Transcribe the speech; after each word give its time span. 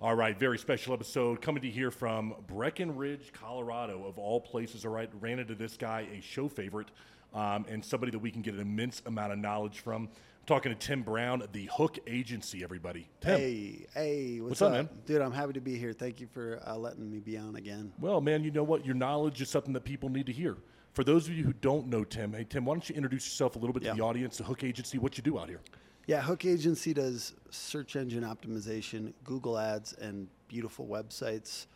All 0.00 0.14
right, 0.14 0.38
very 0.38 0.58
special 0.58 0.92
episode 0.94 1.40
coming 1.40 1.62
to 1.62 1.66
you 1.66 1.72
here 1.72 1.90
from 1.90 2.34
Breckenridge, 2.46 3.32
Colorado, 3.32 4.04
of 4.06 4.18
all 4.18 4.40
places. 4.40 4.84
All 4.84 4.92
right, 4.92 5.10
ran 5.20 5.38
into 5.38 5.54
this 5.54 5.76
guy, 5.76 6.06
a 6.16 6.20
show 6.20 6.48
favorite, 6.48 6.88
um, 7.34 7.64
and 7.68 7.84
somebody 7.84 8.12
that 8.12 8.18
we 8.18 8.30
can 8.30 8.42
get 8.42 8.54
an 8.54 8.60
immense 8.60 9.02
amount 9.06 9.32
of 9.32 9.38
knowledge 9.38 9.80
from. 9.80 10.02
I'm 10.04 10.08
talking 10.46 10.70
to 10.70 10.78
Tim 10.78 11.02
Brown, 11.02 11.42
the 11.52 11.68
Hook 11.72 11.98
Agency, 12.06 12.62
everybody. 12.62 13.08
Tim. 13.20 13.38
Hey, 13.40 13.86
hey, 13.94 14.40
what's, 14.40 14.50
What's 14.50 14.62
up, 14.62 14.72
man? 14.72 14.88
dude? 15.06 15.20
I'm 15.22 15.32
happy 15.32 15.54
to 15.54 15.60
be 15.60 15.76
here. 15.76 15.92
Thank 15.92 16.20
you 16.20 16.28
for 16.28 16.60
uh, 16.64 16.76
letting 16.76 17.10
me 17.10 17.18
be 17.18 17.36
on 17.36 17.56
again. 17.56 17.92
Well, 17.98 18.20
man, 18.20 18.44
you 18.44 18.52
know 18.52 18.62
what? 18.62 18.86
Your 18.86 18.94
knowledge 18.94 19.40
is 19.42 19.48
something 19.48 19.72
that 19.72 19.84
people 19.84 20.08
need 20.08 20.26
to 20.26 20.32
hear. 20.32 20.56
For 20.96 21.04
those 21.04 21.28
of 21.28 21.34
you 21.34 21.44
who 21.44 21.52
don't 21.52 21.88
know 21.88 22.04
Tim, 22.04 22.32
hey, 22.32 22.44
Tim, 22.48 22.64
why 22.64 22.72
don't 22.72 22.88
you 22.88 22.94
introduce 22.94 23.26
yourself 23.26 23.54
a 23.54 23.58
little 23.58 23.74
bit 23.74 23.82
Yeah. 23.82 23.90
to 23.90 23.96
the 23.98 24.02
audience, 24.02 24.38
the 24.38 24.44
Hook 24.44 24.64
Agency, 24.64 24.96
what 24.96 25.18
you 25.18 25.22
do 25.22 25.38
out 25.38 25.46
here? 25.46 25.60
Yeah, 26.06 26.22
Hook 26.22 26.46
Agency 26.46 26.94
does 26.94 27.34
search 27.50 27.96
engine 27.96 28.22
optimization, 28.22 29.12
Google 29.22 29.58
Ads, 29.58 29.92
and 29.92 30.26
beautiful 30.48 30.86
websites. 30.86 31.66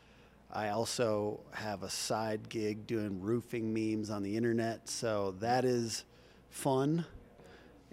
I 0.51 0.71
also 0.71 1.41
have 1.51 1.83
a 1.83 1.91
side 1.91 2.49
gig 2.49 2.87
doing 2.87 3.21
roofing 3.21 3.75
memes 3.75 4.09
on 4.09 4.23
the 4.23 4.39
internet, 4.39 4.89
so 4.89 5.33
that 5.33 5.67
is 5.67 6.07
fun. 6.49 7.05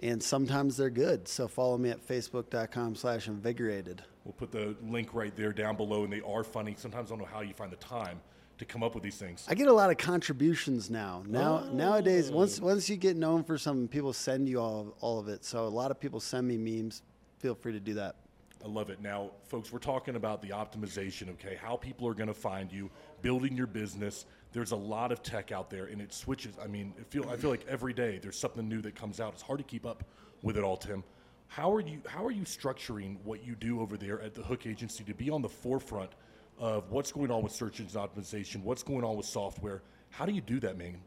And 0.00 0.22
sometimes 0.22 0.78
they're 0.78 0.88
good. 0.88 1.28
So 1.28 1.46
follow 1.46 1.76
me 1.76 1.90
at 1.90 2.00
facebook.com 2.00 2.94
slash 2.94 3.28
invigorated. 3.28 4.02
We'll 4.24 4.32
put 4.32 4.50
the 4.50 4.74
link 4.82 5.12
right 5.12 5.36
there 5.36 5.52
down 5.52 5.76
below, 5.76 6.04
and 6.04 6.12
they 6.12 6.22
are 6.22 6.42
funny. 6.42 6.74
Sometimes 6.78 7.10
I 7.10 7.16
don't 7.16 7.18
know 7.18 7.28
how 7.30 7.42
you 7.42 7.52
find 7.52 7.70
the 7.70 7.76
time 7.76 8.18
to 8.58 8.64
come 8.64 8.82
up 8.82 8.94
with 8.94 9.02
these 9.02 9.16
things. 9.16 9.46
I 9.48 9.54
get 9.54 9.68
a 9.68 9.72
lot 9.72 9.90
of 9.90 9.96
contributions 9.96 10.90
now. 10.90 11.22
Now 11.26 11.64
nowadays, 11.72 12.30
once 12.30 12.60
oh. 12.60 12.66
once 12.66 12.88
you 12.88 12.96
get 12.96 13.16
known 13.16 13.44
for 13.44 13.56
something, 13.56 13.88
people 13.88 14.12
send 14.12 14.48
you 14.48 14.60
all 14.60 14.94
all 15.00 15.18
of 15.18 15.28
it. 15.28 15.44
So 15.44 15.66
a 15.66 15.68
lot 15.68 15.90
of 15.90 16.00
people 16.00 16.20
send 16.20 16.46
me 16.46 16.56
memes. 16.56 17.02
Feel 17.38 17.54
free 17.54 17.72
to 17.72 17.80
do 17.80 17.94
that. 17.94 18.16
I 18.64 18.68
love 18.68 18.90
it. 18.90 19.00
Now, 19.00 19.30
folks, 19.44 19.72
we're 19.72 19.78
talking 19.78 20.16
about 20.16 20.42
the 20.42 20.48
optimization, 20.48 21.30
okay? 21.30 21.56
How 21.60 21.76
people 21.76 22.08
are 22.08 22.14
going 22.14 22.28
to 22.28 22.34
find 22.34 22.72
you, 22.72 22.90
building 23.22 23.56
your 23.56 23.68
business. 23.68 24.26
There's 24.52 24.72
a 24.72 24.76
lot 24.76 25.12
of 25.12 25.22
tech 25.22 25.52
out 25.52 25.70
there, 25.70 25.84
and 25.84 26.00
it 26.00 26.12
switches. 26.12 26.56
I 26.60 26.66
mean, 26.66 26.92
it 26.98 27.06
feel 27.06 27.28
I 27.28 27.36
feel 27.36 27.50
like 27.50 27.64
every 27.68 27.92
day 27.92 28.18
there's 28.20 28.38
something 28.38 28.68
new 28.68 28.82
that 28.82 28.94
comes 28.94 29.20
out. 29.20 29.34
It's 29.34 29.42
hard 29.42 29.58
to 29.58 29.64
keep 29.64 29.86
up 29.86 30.04
with 30.42 30.56
it 30.56 30.64
all, 30.64 30.76
Tim. 30.76 31.04
How 31.46 31.72
are 31.72 31.80
you? 31.80 32.00
How 32.06 32.24
are 32.24 32.32
you 32.32 32.42
structuring 32.42 33.16
what 33.22 33.46
you 33.46 33.54
do 33.54 33.80
over 33.80 33.96
there 33.96 34.20
at 34.20 34.34
the 34.34 34.42
Hook 34.42 34.66
Agency 34.66 35.04
to 35.04 35.14
be 35.14 35.30
on 35.30 35.42
the 35.42 35.48
forefront 35.48 36.10
of 36.58 36.90
what's 36.90 37.12
going 37.12 37.30
on 37.30 37.42
with 37.42 37.52
search 37.52 37.80
engine 37.80 38.00
optimization? 38.00 38.62
What's 38.62 38.82
going 38.82 39.04
on 39.04 39.16
with 39.16 39.26
software? 39.26 39.82
How 40.10 40.26
do 40.26 40.32
you 40.32 40.40
do 40.40 40.60
that, 40.60 40.76
man? 40.76 41.00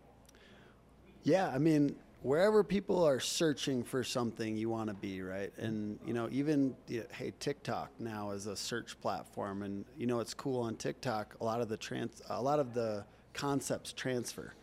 Yeah, 1.24 1.50
I 1.54 1.58
mean, 1.58 1.96
wherever 2.22 2.64
people 2.64 3.04
are 3.04 3.20
searching 3.20 3.84
for 3.84 4.04
something, 4.04 4.56
you 4.58 4.70
want 4.70 4.90
to 4.90 4.94
be 4.94 5.22
right. 5.22 5.52
And 5.58 6.00
you 6.06 6.14
know, 6.14 6.30
even 6.32 6.76
hey, 6.88 7.34
TikTok 7.40 7.92
now 8.00 8.32
is 8.32 8.48
a 8.48 8.56
search 8.56 9.00
platform, 9.02 9.64
and 9.64 9.86
you 9.98 10.08
know, 10.08 10.20
it's 10.20 10.34
cool 10.34 10.62
on 10.62 10.76
TikTok. 10.76 11.36
A 11.42 11.44
lot 11.44 11.62
of 11.62 11.70
the 11.70 11.78
trans, 11.78 12.22
a 12.30 12.42
lot 12.42 12.60
of 12.60 12.74
the 12.74 13.06
concepts 13.34 13.94
transfer. 13.94 14.54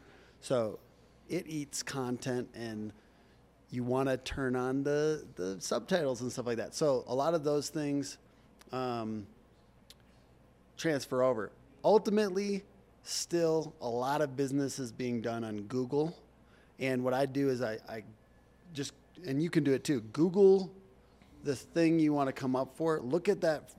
So 0.40 0.78
it 1.28 1.46
eats 1.46 1.82
content, 1.82 2.48
and 2.54 2.92
you 3.70 3.84
want 3.84 4.08
to 4.08 4.16
turn 4.16 4.56
on 4.56 4.82
the 4.82 5.24
the 5.36 5.60
subtitles 5.60 6.22
and 6.22 6.32
stuff 6.32 6.46
like 6.46 6.56
that. 6.56 6.74
So 6.74 7.04
a 7.06 7.14
lot 7.14 7.34
of 7.34 7.44
those 7.44 7.68
things. 7.68 8.18
Um, 8.72 9.26
transfer 10.78 11.22
over. 11.22 11.52
Ultimately, 11.84 12.64
still 13.02 13.74
a 13.82 13.88
lot 13.88 14.22
of 14.22 14.36
business 14.36 14.78
is 14.78 14.90
being 14.90 15.20
done 15.20 15.44
on 15.44 15.62
Google. 15.62 16.16
And 16.78 17.04
what 17.04 17.12
I 17.12 17.26
do 17.26 17.50
is 17.50 17.60
I, 17.60 17.78
I 17.88 18.04
just, 18.72 18.94
and 19.26 19.42
you 19.42 19.50
can 19.50 19.64
do 19.64 19.72
it 19.74 19.84
too, 19.84 20.00
Google 20.12 20.72
the 21.44 21.54
thing 21.54 21.98
you 21.98 22.12
want 22.12 22.28
to 22.28 22.32
come 22.32 22.56
up 22.56 22.76
for. 22.76 23.00
Look 23.00 23.28
at 23.28 23.40
that 23.42 23.70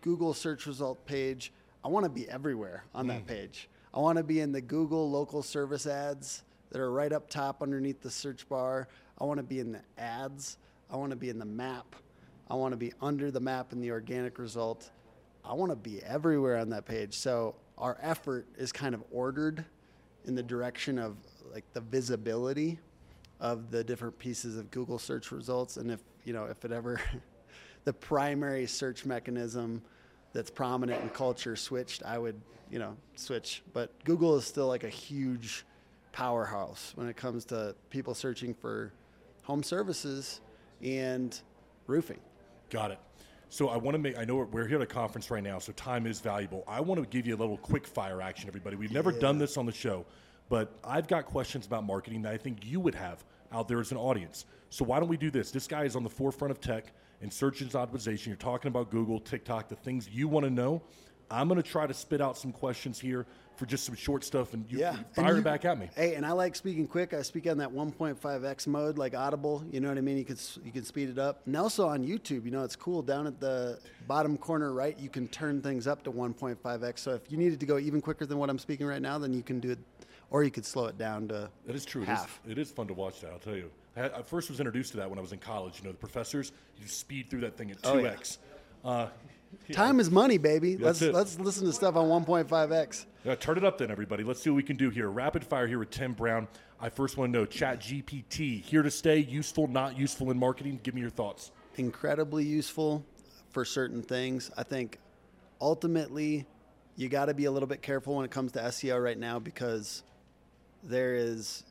Google 0.00 0.34
search 0.34 0.66
result 0.66 1.04
page. 1.06 1.52
I 1.84 1.88
want 1.88 2.04
to 2.04 2.10
be 2.10 2.28
everywhere 2.28 2.84
on 2.94 3.06
that 3.08 3.24
mm. 3.24 3.26
page. 3.26 3.68
I 3.94 3.98
want 4.00 4.18
to 4.18 4.24
be 4.24 4.40
in 4.40 4.52
the 4.52 4.60
Google 4.60 5.10
local 5.10 5.42
service 5.42 5.86
ads 5.86 6.44
that 6.70 6.80
are 6.80 6.90
right 6.90 7.12
up 7.12 7.28
top 7.28 7.62
underneath 7.62 8.00
the 8.00 8.10
search 8.10 8.48
bar. 8.48 8.88
I 9.18 9.24
want 9.24 9.38
to 9.38 9.44
be 9.44 9.60
in 9.60 9.72
the 9.72 9.80
ads. 9.98 10.58
I 10.90 10.96
want 10.96 11.10
to 11.10 11.16
be 11.16 11.28
in 11.28 11.38
the 11.38 11.44
map. 11.44 11.96
I 12.50 12.54
want 12.54 12.72
to 12.72 12.76
be 12.76 12.92
under 13.00 13.30
the 13.30 13.40
map 13.40 13.72
in 13.72 13.80
the 13.80 13.90
organic 13.90 14.38
result. 14.38 14.90
I 15.44 15.54
want 15.54 15.72
to 15.72 15.76
be 15.76 16.02
everywhere 16.02 16.56
on 16.58 16.70
that 16.70 16.86
page. 16.86 17.14
So 17.14 17.54
our 17.78 17.98
effort 18.00 18.46
is 18.56 18.72
kind 18.72 18.94
of 18.94 19.02
ordered 19.10 19.64
in 20.24 20.34
the 20.34 20.42
direction 20.42 20.98
of 20.98 21.16
like 21.52 21.64
the 21.72 21.80
visibility 21.80 22.78
of 23.40 23.70
the 23.70 23.82
different 23.82 24.18
pieces 24.18 24.56
of 24.56 24.70
Google 24.70 24.98
search 24.98 25.32
results. 25.32 25.76
And 25.76 25.90
if 25.90 26.00
you 26.24 26.32
know, 26.32 26.44
if 26.44 26.64
it 26.64 26.72
ever 26.72 27.00
the 27.84 27.92
primary 27.92 28.66
search 28.66 29.04
mechanism 29.04 29.82
that's 30.32 30.50
prominent 30.50 31.02
in 31.02 31.10
culture 31.10 31.56
switched, 31.56 32.02
I 32.04 32.18
would, 32.18 32.40
you 32.70 32.78
know, 32.78 32.96
switch. 33.16 33.62
But 33.72 33.92
Google 34.04 34.36
is 34.36 34.44
still 34.44 34.68
like 34.68 34.84
a 34.84 34.88
huge 34.88 35.64
powerhouse 36.12 36.92
when 36.94 37.08
it 37.08 37.16
comes 37.16 37.44
to 37.46 37.74
people 37.90 38.14
searching 38.14 38.54
for 38.54 38.92
home 39.42 39.62
services 39.62 40.40
and 40.82 41.38
roofing. 41.86 42.20
Got 42.70 42.92
it. 42.92 42.98
So 43.52 43.68
I 43.68 43.76
want 43.76 43.94
to 43.96 43.98
make. 43.98 44.16
I 44.16 44.24
know 44.24 44.48
we're, 44.50 44.66
here 44.66 44.78
at 44.78 44.82
a 44.82 44.86
conference 44.86 45.30
right 45.30 45.42
now, 45.42 45.58
so 45.58 45.72
time 45.72 46.06
is 46.06 46.20
valuable. 46.20 46.64
I 46.66 46.80
want 46.80 47.02
to 47.02 47.06
give 47.06 47.26
you 47.26 47.36
a 47.36 47.38
little 47.38 47.58
quick 47.58 47.86
fire 47.86 48.22
action, 48.22 48.48
everybody. 48.48 48.76
We've 48.76 48.90
never 48.90 49.12
done 49.12 49.36
this 49.36 49.58
on 49.58 49.66
the 49.66 49.72
show, 49.72 50.06
but 50.48 50.72
I've 50.82 51.06
got 51.06 51.26
questions 51.26 51.66
about 51.66 51.84
marketing 51.84 52.22
that 52.22 52.32
I 52.32 52.38
think 52.38 52.64
you 52.64 52.80
would 52.80 52.94
have 52.94 53.22
out 53.52 53.68
there 53.68 53.78
as 53.78 53.90
an 53.90 53.98
audience. 53.98 54.46
So 54.70 54.86
why 54.86 55.00
don't 55.00 55.08
we 55.10 55.18
do 55.18 55.30
this? 55.30 55.50
This 55.50 55.66
guy 55.66 55.84
is 55.84 55.96
on 55.96 56.02
the 56.02 56.08
forefront 56.08 56.50
of 56.50 56.62
tech 56.62 56.94
and 57.20 57.30
search 57.30 57.60
engine 57.60 57.78
optimization. 57.78 58.28
You're 58.28 58.36
talking 58.36 58.68
about 58.68 58.88
Google, 58.88 59.20
TikTok, 59.20 59.68
the 59.68 59.76
things 59.76 60.08
you 60.08 60.28
want 60.28 60.44
to 60.44 60.50
know. 60.50 60.80
I'm 61.32 61.48
going 61.48 61.60
to 61.60 61.68
try 61.68 61.86
to 61.86 61.94
spit 61.94 62.20
out 62.20 62.36
some 62.36 62.52
questions 62.52 63.00
here 63.00 63.26
for 63.56 63.66
just 63.66 63.84
some 63.84 63.94
short 63.94 64.24
stuff, 64.24 64.54
and 64.54 64.64
you, 64.70 64.84
and 64.84 65.04
fire 65.14 65.32
you- 65.34 65.40
it 65.40 65.44
back 65.44 65.64
at 65.64 65.78
me. 65.78 65.88
Hey, 65.94 66.14
and 66.14 66.24
I 66.26 66.32
like 66.32 66.54
speaking 66.56 66.86
quick. 66.86 67.12
I 67.14 67.22
speak 67.22 67.46
on 67.46 67.58
that 67.58 67.70
1.5x 67.72 68.66
mode, 68.66 68.98
like 68.98 69.14
Audible. 69.14 69.62
You 69.70 69.80
know 69.80 69.88
what 69.88 69.98
I 69.98 70.00
mean? 70.00 70.16
You 70.18 70.24
can 70.24 70.36
you 70.64 70.72
can 70.72 70.84
speed 70.84 71.08
it 71.10 71.18
up. 71.18 71.42
And 71.46 71.56
also 71.56 71.86
on 71.88 72.04
YouTube, 72.04 72.44
you 72.44 72.50
know, 72.50 72.64
it's 72.64 72.76
cool. 72.76 73.02
Down 73.02 73.26
at 73.26 73.40
the 73.40 73.78
bottom 74.06 74.36
corner 74.36 74.72
right, 74.72 74.98
you 74.98 75.08
can 75.08 75.28
turn 75.28 75.60
things 75.62 75.86
up 75.86 76.02
to 76.04 76.10
1.5x. 76.12 76.98
So 76.98 77.12
if 77.12 77.30
you 77.30 77.36
needed 77.38 77.60
to 77.60 77.66
go 77.66 77.78
even 77.78 78.00
quicker 78.00 78.26
than 78.26 78.38
what 78.38 78.50
I'm 78.50 78.58
speaking 78.58 78.86
right 78.86 79.02
now, 79.02 79.18
then 79.18 79.32
you 79.32 79.42
can 79.42 79.60
do 79.60 79.70
it, 79.70 79.78
or 80.30 80.44
you 80.44 80.50
could 80.50 80.64
slow 80.66 80.86
it 80.86 80.96
down 80.98 81.28
to 81.28 81.50
That 81.66 81.76
is 81.76 81.84
true. 81.84 82.02
It 82.02 82.08
is, 82.08 82.18
half. 82.18 82.40
it 82.48 82.58
is 82.58 82.70
fun 82.70 82.86
to 82.88 82.94
watch 82.94 83.20
that. 83.20 83.32
I'll 83.32 83.38
tell 83.38 83.56
you. 83.56 83.70
I, 83.94 84.22
first 84.22 84.48
was 84.48 84.58
introduced 84.58 84.92
to 84.92 84.96
that 84.98 85.10
when 85.10 85.18
I 85.18 85.22
was 85.22 85.32
in 85.32 85.38
college. 85.38 85.78
You 85.78 85.84
know, 85.84 85.92
the 85.92 85.98
professors 85.98 86.52
you 86.80 86.86
speed 86.88 87.28
through 87.28 87.40
that 87.42 87.58
thing 87.58 87.70
at 87.70 87.82
two 87.82 87.88
Oh, 87.90 87.98
yeah. 87.98 88.08
x. 88.12 88.38
Uh, 88.82 89.08
Time 89.72 90.00
is 90.00 90.10
money, 90.10 90.38
baby. 90.38 90.74
That's 90.74 91.00
let's 91.00 91.02
it. 91.02 91.14
let's 91.14 91.38
listen 91.38 91.66
to 91.66 91.72
stuff 91.72 91.96
on 91.96 92.08
1.5x. 92.24 93.06
yeah, 93.24 93.34
turn 93.34 93.58
it 93.58 93.64
up 93.64 93.78
then, 93.78 93.90
everybody. 93.90 94.24
Let's 94.24 94.42
see 94.42 94.50
what 94.50 94.56
we 94.56 94.62
can 94.62 94.76
do 94.76 94.90
here. 94.90 95.08
Rapid 95.08 95.44
fire 95.44 95.66
here 95.66 95.78
with 95.78 95.90
Tim 95.90 96.12
Brown. 96.12 96.48
I 96.80 96.88
first 96.88 97.16
want 97.16 97.32
to 97.32 97.38
know 97.38 97.46
Chat 97.46 97.80
GPT 97.80 98.62
here 98.62 98.82
to 98.82 98.90
stay. 98.90 99.18
Useful, 99.18 99.68
not 99.68 99.96
useful 99.96 100.30
in 100.30 100.38
marketing. 100.38 100.80
Give 100.82 100.94
me 100.94 101.00
your 101.00 101.10
thoughts. 101.10 101.52
incredibly 101.76 102.44
useful 102.44 103.04
for 103.50 103.64
certain 103.64 104.02
things. 104.02 104.50
I 104.56 104.62
think 104.62 104.98
ultimately 105.60 106.46
you 106.96 107.08
got 107.08 107.26
to 107.26 107.34
be 107.34 107.44
a 107.44 107.50
little 107.50 107.68
bit 107.68 107.82
careful 107.82 108.16
when 108.16 108.24
it 108.24 108.30
comes 108.30 108.52
to 108.52 108.60
SEO 108.60 109.02
right 109.02 109.18
now 109.18 109.38
because 109.38 110.02
there 110.82 111.14
is 111.14 111.64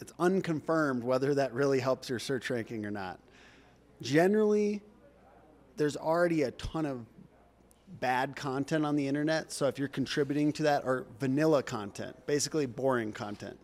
it's 0.00 0.12
unconfirmed 0.18 1.02
whether 1.02 1.34
that 1.34 1.52
really 1.52 1.80
helps 1.80 2.08
your 2.08 2.18
search 2.18 2.50
ranking 2.50 2.84
or 2.84 2.90
not. 2.90 3.18
Generally, 4.02 4.82
there's 5.76 5.96
already 5.96 6.42
a 6.42 6.50
ton 6.52 6.86
of 6.86 7.04
bad 8.00 8.34
content 8.34 8.84
on 8.84 8.96
the 8.96 9.06
internet. 9.06 9.52
So 9.52 9.66
if 9.66 9.78
you're 9.78 9.88
contributing 9.88 10.52
to 10.54 10.64
that, 10.64 10.84
or 10.84 11.06
vanilla 11.20 11.62
content, 11.62 12.16
basically 12.26 12.66
boring 12.66 13.12
content, 13.12 13.58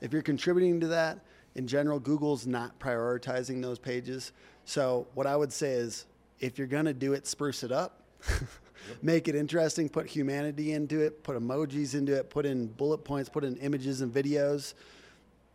if 0.00 0.12
you're 0.12 0.22
contributing 0.22 0.80
to 0.80 0.88
that, 0.88 1.18
in 1.54 1.66
general, 1.66 2.00
Google's 2.00 2.46
not 2.46 2.78
prioritizing 2.78 3.60
those 3.60 3.78
pages. 3.78 4.32
So 4.64 5.06
what 5.14 5.26
I 5.26 5.36
would 5.36 5.52
say 5.52 5.72
is, 5.72 6.06
if 6.40 6.58
you're 6.58 6.66
gonna 6.66 6.94
do 6.94 7.12
it, 7.12 7.26
spruce 7.26 7.62
it 7.62 7.72
up, 7.72 8.02
make 9.02 9.28
it 9.28 9.34
interesting, 9.34 9.88
put 9.88 10.06
humanity 10.06 10.72
into 10.72 11.00
it, 11.00 11.22
put 11.22 11.36
emojis 11.36 11.94
into 11.94 12.16
it, 12.16 12.30
put 12.30 12.46
in 12.46 12.66
bullet 12.66 12.98
points, 12.98 13.28
put 13.28 13.44
in 13.44 13.56
images 13.56 14.00
and 14.00 14.12
videos 14.12 14.74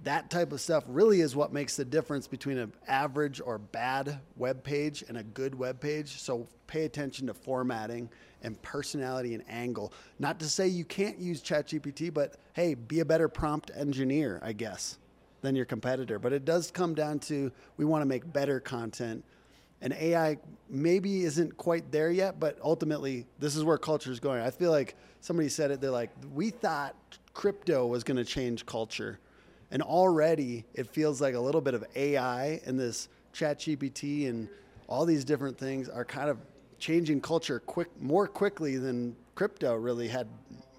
that 0.03 0.29
type 0.29 0.51
of 0.51 0.61
stuff 0.61 0.83
really 0.87 1.21
is 1.21 1.35
what 1.35 1.51
makes 1.51 1.75
the 1.75 1.85
difference 1.85 2.27
between 2.27 2.57
an 2.57 2.71
average 2.87 3.41
or 3.41 3.57
bad 3.57 4.19
web 4.35 4.63
page 4.63 5.03
and 5.07 5.17
a 5.17 5.23
good 5.23 5.55
web 5.55 5.79
page. 5.79 6.21
So 6.21 6.47
pay 6.67 6.85
attention 6.85 7.27
to 7.27 7.33
formatting 7.33 8.09
and 8.43 8.61
personality 8.61 9.33
and 9.33 9.43
angle. 9.49 9.91
Not 10.19 10.39
to 10.39 10.49
say 10.49 10.67
you 10.67 10.85
can't 10.85 11.17
use 11.17 11.41
ChatGPT, 11.41 12.13
but 12.13 12.35
hey, 12.53 12.75
be 12.75 12.99
a 12.99 13.05
better 13.05 13.27
prompt 13.27 13.71
engineer, 13.75 14.39
I 14.43 14.53
guess, 14.53 14.99
than 15.41 15.55
your 15.55 15.65
competitor. 15.65 16.19
But 16.19 16.33
it 16.33 16.45
does 16.45 16.69
come 16.69 16.93
down 16.93 17.19
to 17.21 17.51
we 17.77 17.85
want 17.85 18.01
to 18.01 18.05
make 18.05 18.31
better 18.31 18.59
content. 18.59 19.23
And 19.81 19.93
AI 19.93 20.37
maybe 20.69 21.23
isn't 21.23 21.57
quite 21.57 21.91
there 21.91 22.09
yet, 22.09 22.39
but 22.39 22.57
ultimately, 22.63 23.25
this 23.39 23.55
is 23.55 23.63
where 23.63 23.77
culture 23.77 24.11
is 24.11 24.19
going. 24.19 24.41
I 24.41 24.49
feel 24.49 24.71
like 24.71 24.95
somebody 25.21 25.49
said 25.49 25.69
it. 25.69 25.81
They're 25.81 25.91
like, 25.91 26.11
we 26.33 26.49
thought 26.49 26.95
crypto 27.33 27.85
was 27.85 28.03
going 28.03 28.17
to 28.17 28.25
change 28.25 28.65
culture 28.65 29.19
And 29.71 29.81
already 29.81 30.65
it 30.73 30.87
feels 30.87 31.21
like 31.21 31.35
a 31.35 31.39
little 31.39 31.61
bit 31.61 31.73
of 31.73 31.83
AI 31.95 32.61
and 32.65 32.79
this 32.79 33.09
chat 33.33 33.59
GPT 33.59 34.29
and 34.29 34.47
all 34.87 35.05
these 35.05 35.25
different 35.25 35.57
things 35.57 35.89
are 35.89 36.05
kind 36.05 36.29
of 36.29 36.37
changing 36.79 37.21
culture 37.21 37.59
quick 37.59 37.89
more 38.01 38.27
quickly 38.27 38.77
than 38.77 39.15
crypto 39.35 39.75
really 39.75 40.07
had 40.07 40.27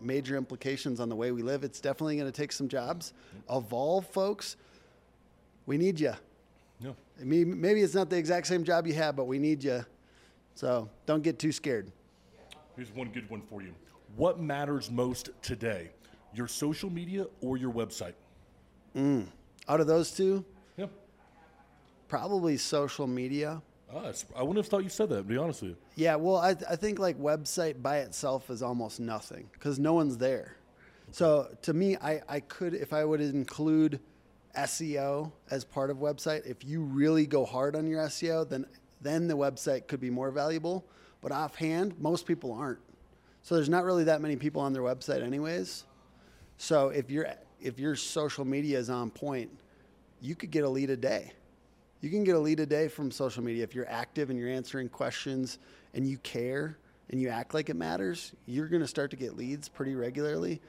major 0.01 0.37
implications 0.37 1.01
on 1.01 1.09
the 1.09 1.17
way 1.17 1.33
we 1.33 1.43
live. 1.43 1.65
It's 1.65 1.81
definitely 1.81 2.17
going 2.17 2.31
to 2.31 2.37
take 2.37 2.53
some 2.53 2.69
jobs. 2.69 3.13
Evolve, 3.51 4.07
folks. 4.07 4.57
We 5.67 5.77
need 5.77 6.01
you. 6.01 6.15
Yeah. 6.81 6.93
I 7.21 7.25
mean, 7.25 7.61
maybe 7.61 7.83
it's 7.83 7.95
not 7.95 8.09
the 8.09 8.17
exact 8.17 8.47
same 8.47 8.65
job 8.65 8.87
you 8.87 8.95
have, 8.95 9.17
but 9.17 9.25
we 9.25 9.39
need 9.39 9.63
you. 9.65 9.85
So 10.55 10.89
don't 11.07 11.23
get 11.23 11.39
too 11.39 11.53
scared. 11.53 11.91
Here's 12.77 12.91
one 12.93 13.09
good 13.11 13.29
one 13.29 13.43
for 13.43 13.61
you. 13.61 13.75
What 14.17 14.41
matters 14.41 14.91
most 14.91 15.31
today? 15.43 15.91
Your 16.33 16.47
social 16.47 16.91
media 16.91 17.27
or 17.41 17.57
your 17.57 17.73
website? 17.73 18.15
Out 18.97 19.81
of 19.81 19.87
those 19.87 20.11
two, 20.13 20.45
Yeah. 20.77 20.87
probably 22.09 22.57
social 22.57 23.07
media. 23.07 23.63
Ah, 23.95 24.13
I 24.37 24.43
wouldn't 24.43 24.59
have 24.59 24.67
thought 24.67 24.83
you 24.85 24.91
said 24.91 25.09
that, 25.11 25.17
to 25.17 25.23
be 25.23 25.37
honest 25.39 25.63
with 25.63 25.71
you. 25.73 25.77
Yeah, 25.97 26.17
well, 26.17 26.37
I, 26.37 26.51
I 26.51 26.77
think 26.77 26.99
like 26.99 27.19
website 27.19 27.81
by 27.83 27.99
itself 27.99 28.51
is 28.51 28.63
almost 28.63 29.01
nothing 29.01 29.49
because 29.53 29.79
no 29.79 29.95
one's 29.95 30.19
there. 30.19 30.57
So 31.11 31.49
to 31.63 31.73
me, 31.73 31.97
I, 31.97 32.21
I 32.29 32.41
could, 32.41 32.75
if 32.75 32.93
I 32.93 33.05
would 33.05 33.21
include 33.23 33.99
SEO 34.57 35.33
as 35.51 35.65
part 35.65 35.89
of 35.91 35.99
website, 35.99 36.45
if 36.45 36.65
you 36.65 36.83
really 36.83 37.27
go 37.27 37.47
hard 37.47 37.77
on 37.77 37.87
your 37.87 38.03
SEO, 38.05 38.49
then 38.49 38.67
then 39.01 39.29
the 39.29 39.37
website 39.37 39.87
could 39.87 40.01
be 40.01 40.11
more 40.11 40.31
valuable. 40.33 40.85
But 41.23 41.31
offhand, 41.33 41.95
most 42.01 42.27
people 42.27 42.53
aren't. 42.53 42.81
So 43.43 43.55
there's 43.55 43.69
not 43.69 43.85
really 43.85 44.05
that 44.05 44.21
many 44.21 44.35
people 44.37 44.61
on 44.61 44.73
their 44.73 44.83
website, 44.83 45.23
anyways. 45.23 45.85
So 46.57 46.89
if 46.89 47.09
your 47.09 47.27
if 47.61 47.79
your 47.79 47.97
social 47.97 48.45
media 48.45 48.79
is 48.79 48.91
on 48.91 49.11
point, 49.11 49.51
you 50.21 50.35
could 50.35 50.51
get 50.51 50.65
a 50.65 50.69
lead 50.69 50.91
a 50.91 50.97
day. 50.97 51.33
You 52.01 52.11
can 52.11 52.25
get 52.25 52.37
a 52.37 52.39
lead 52.39 52.61
a 52.61 52.67
day 52.67 52.89
from 52.89 53.11
social 53.11 53.43
media 53.43 53.65
if 53.65 53.75
you're 53.75 53.89
active 53.89 54.31
and 54.31 54.39
you're 54.39 54.51
answering 54.51 54.89
questions 54.89 55.59
and 55.95 56.07
you 56.07 56.19
care 56.19 56.79
and 57.11 57.21
you 57.21 57.29
act 57.29 57.55
like 57.55 57.71
it 57.71 57.77
matters. 57.77 58.33
You're 58.47 58.69
going 58.69 58.83
to 58.83 58.89
start 58.89 59.11
to 59.11 59.17
get 59.17 59.37
leads 59.37 59.69
pretty 59.69 59.95
regularly, 59.95 60.61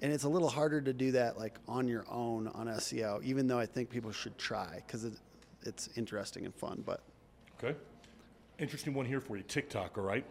and 0.00 0.12
it's 0.12 0.24
a 0.24 0.28
little 0.28 0.48
harder 0.48 0.80
to 0.80 0.92
do 0.92 1.12
that 1.12 1.38
like 1.38 1.58
on 1.66 1.88
your 1.88 2.04
own 2.10 2.48
on 2.48 2.66
SEO. 2.66 3.22
Even 3.22 3.46
though 3.46 3.58
I 3.58 3.66
think 3.66 3.90
people 3.90 4.12
should 4.12 4.38
try 4.38 4.82
because 4.86 5.04
it, 5.04 5.14
it's 5.62 5.90
interesting 5.96 6.44
and 6.44 6.54
fun. 6.54 6.82
But 6.86 7.02
Okay. 7.62 7.76
Interesting 8.58 8.94
one 8.94 9.06
here 9.06 9.20
for 9.20 9.36
you. 9.36 9.42
TikTok, 9.42 9.98
all 9.98 10.04
right? 10.04 10.24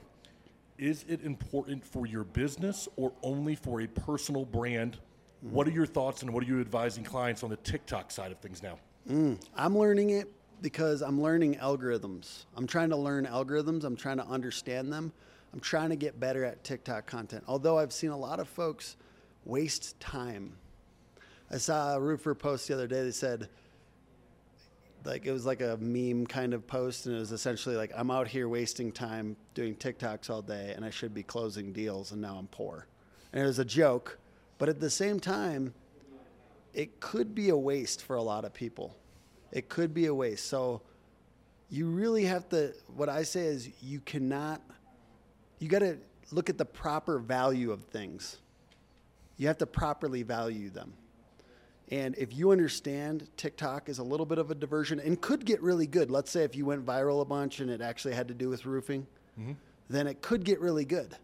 Is 0.78 1.06
it 1.08 1.24
important 1.24 1.86
for 1.86 2.06
your 2.06 2.24
business 2.24 2.88
or 2.96 3.12
only 3.24 3.56
for 3.56 3.82
a 3.82 3.88
personal 3.88 4.46
brand? 4.46 4.98
What 5.42 5.68
are 5.68 5.72
your 5.72 5.86
thoughts 5.86 6.24
and 6.24 6.34
what 6.34 6.44
are 6.44 6.48
you 6.48 6.60
advising 6.60 7.04
clients 7.04 7.44
on 7.44 7.50
the 7.50 7.58
TikTok 7.58 8.12
side 8.12 8.32
of 8.32 8.40
things 8.40 8.64
now? 8.64 8.80
Mm, 9.10 9.40
I'm 9.56 9.78
learning 9.78 10.10
it 10.12 10.32
because 10.62 11.02
I'm 11.02 11.22
learning 11.22 11.56
algorithms. 11.56 12.46
I'm 12.56 12.68
trying 12.68 12.90
to 12.90 12.98
learn 12.98 13.26
algorithms. 13.26 13.84
I'm 13.84 13.96
trying 13.96 14.18
to 14.18 14.26
understand 14.26 14.92
them. 14.92 15.14
I'm 15.54 15.60
trying 15.60 15.90
to 15.90 15.96
get 15.96 16.20
better 16.20 16.44
at 16.44 16.64
TikTok 16.64 17.06
content. 17.06 17.44
Although 17.48 17.78
I've 17.78 17.94
seen 17.94 18.10
a 18.10 18.18
lot 18.18 18.40
of 18.40 18.48
folks 18.48 18.98
waste 19.46 20.00
time. 20.00 20.54
I 21.50 21.58
saw 21.58 21.96
a 21.96 22.00
roofer 22.00 22.36
post 22.36 22.68
the 22.68 22.74
other 22.74 22.88
day 22.88 23.04
that 23.04 23.14
said, 23.14 23.48
like 25.06 25.26
it 25.26 25.32
was 25.32 25.46
like 25.46 25.62
a 25.62 25.78
meme 25.80 26.28
kind 26.28 26.54
of 26.54 26.68
post, 26.68 27.06
and 27.06 27.16
it 27.16 27.20
was 27.20 27.32
essentially 27.32 27.78
like, 27.78 27.92
I'm 27.96 28.12
out 28.12 28.28
here 28.28 28.50
wasting 28.50 28.92
time 28.92 29.38
doing 29.54 29.76
TikToks 29.76 30.30
all 30.30 30.42
day, 30.42 30.74
and 30.76 30.84
I 30.84 30.90
should 30.90 31.14
be 31.14 31.24
closing 31.24 31.72
deals, 31.72 32.12
and 32.12 32.22
now 32.22 32.36
I'm 32.38 32.48
poor. 32.48 32.88
And 33.32 33.42
it 33.42 33.46
was 33.46 33.60
a 33.60 33.66
joke, 33.66 34.20
but 34.58 34.70
at 34.70 34.80
the 34.80 34.90
same 34.90 35.20
time, 35.20 35.74
it 36.74 37.00
could 37.00 37.34
be 37.34 37.50
a 37.50 37.58
waste 37.58 38.04
for 38.04 38.16
a 38.16 38.22
lot 38.22 38.46
of 38.46 38.54
people. 38.54 38.96
It 39.52 39.70
could 39.70 39.94
be 39.94 40.06
a 40.06 40.14
waste. 40.14 40.48
So 40.48 40.82
you 41.70 41.88
really 41.88 42.26
have 42.26 42.48
to, 42.50 42.74
what 42.96 43.10
I 43.10 43.24
say 43.24 43.46
is 43.46 43.70
you 43.82 44.00
cannot, 44.02 44.62
you 45.60 45.70
got 45.70 45.80
to 45.80 45.98
look 46.32 46.50
at 46.50 46.58
the 46.58 46.66
proper 46.66 47.20
value 47.20 47.72
of 47.72 47.84
things. 47.86 48.38
You 49.38 49.48
have 49.48 49.58
to 49.60 49.66
properly 49.66 50.24
value 50.24 50.70
them. 50.70 50.94
And 51.90 52.16
if 52.18 52.36
you 52.36 52.52
understand 52.52 53.30
TikTok 53.38 53.88
is 53.88 54.00
a 54.00 54.04
little 54.04 54.26
bit 54.26 54.40
of 54.40 54.52
a 54.52 54.56
diversion 54.56 55.00
and 55.00 55.20
could 55.22 55.46
get 55.46 55.62
really 55.62 55.88
good, 55.88 56.12
let's 56.12 56.30
say 56.30 56.44
if 56.44 56.56
you 56.56 56.66
went 56.66 56.86
viral 56.86 57.22
a 57.22 57.26
bunch 57.26 57.60
and 57.60 57.70
it 57.70 57.82
actually 57.82 58.14
had 58.14 58.28
to 58.28 58.34
do 58.34 58.50
with 58.50 58.66
roofing, 58.66 59.08
mm-hmm. 59.40 59.54
then 59.90 60.06
it 60.08 60.22
could 60.22 60.44
get 60.44 60.60
really 60.60 60.84
good. 60.84 61.16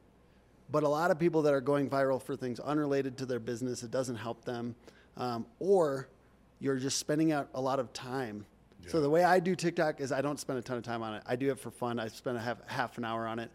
But 0.73 0.81
a 0.81 0.89
lot 0.89 1.11
of 1.11 1.19
people 1.19 1.43
that 1.43 1.53
are 1.53 1.61
going 1.61 1.87
viral 1.87 2.19
for 2.19 2.35
things 2.35 2.59
unrelated 2.59 3.15
to 3.19 3.27
their 3.27 3.39
business, 3.39 3.83
it 3.83 3.91
doesn't 3.91 4.15
help 4.15 4.43
them. 4.43 4.75
Um, 5.17 5.45
or 5.59 6.09
you're 6.59 6.77
just 6.77 6.97
spending 6.97 7.31
out 7.31 7.47
a 7.53 7.61
lot 7.61 7.79
of 7.79 7.93
time. 7.93 8.43
So 8.87 8.99
the 8.99 9.09
way 9.09 9.23
I 9.23 9.39
do 9.39 9.55
TikTok 9.55 10.01
is 10.01 10.11
I 10.11 10.21
don't 10.21 10.39
spend 10.39 10.57
a 10.57 10.63
ton 10.63 10.77
of 10.77 10.83
time 10.83 11.03
on 11.03 11.13
it. 11.13 11.23
I 11.27 11.35
do 11.35 11.51
it 11.51 11.59
for 11.59 11.69
fun. 11.69 11.99
I 11.99 12.07
spend 12.07 12.37
a 12.37 12.39
half, 12.39 12.57
half 12.67 12.97
an 12.97 13.05
hour 13.05 13.27
on 13.27 13.37
it. 13.37 13.51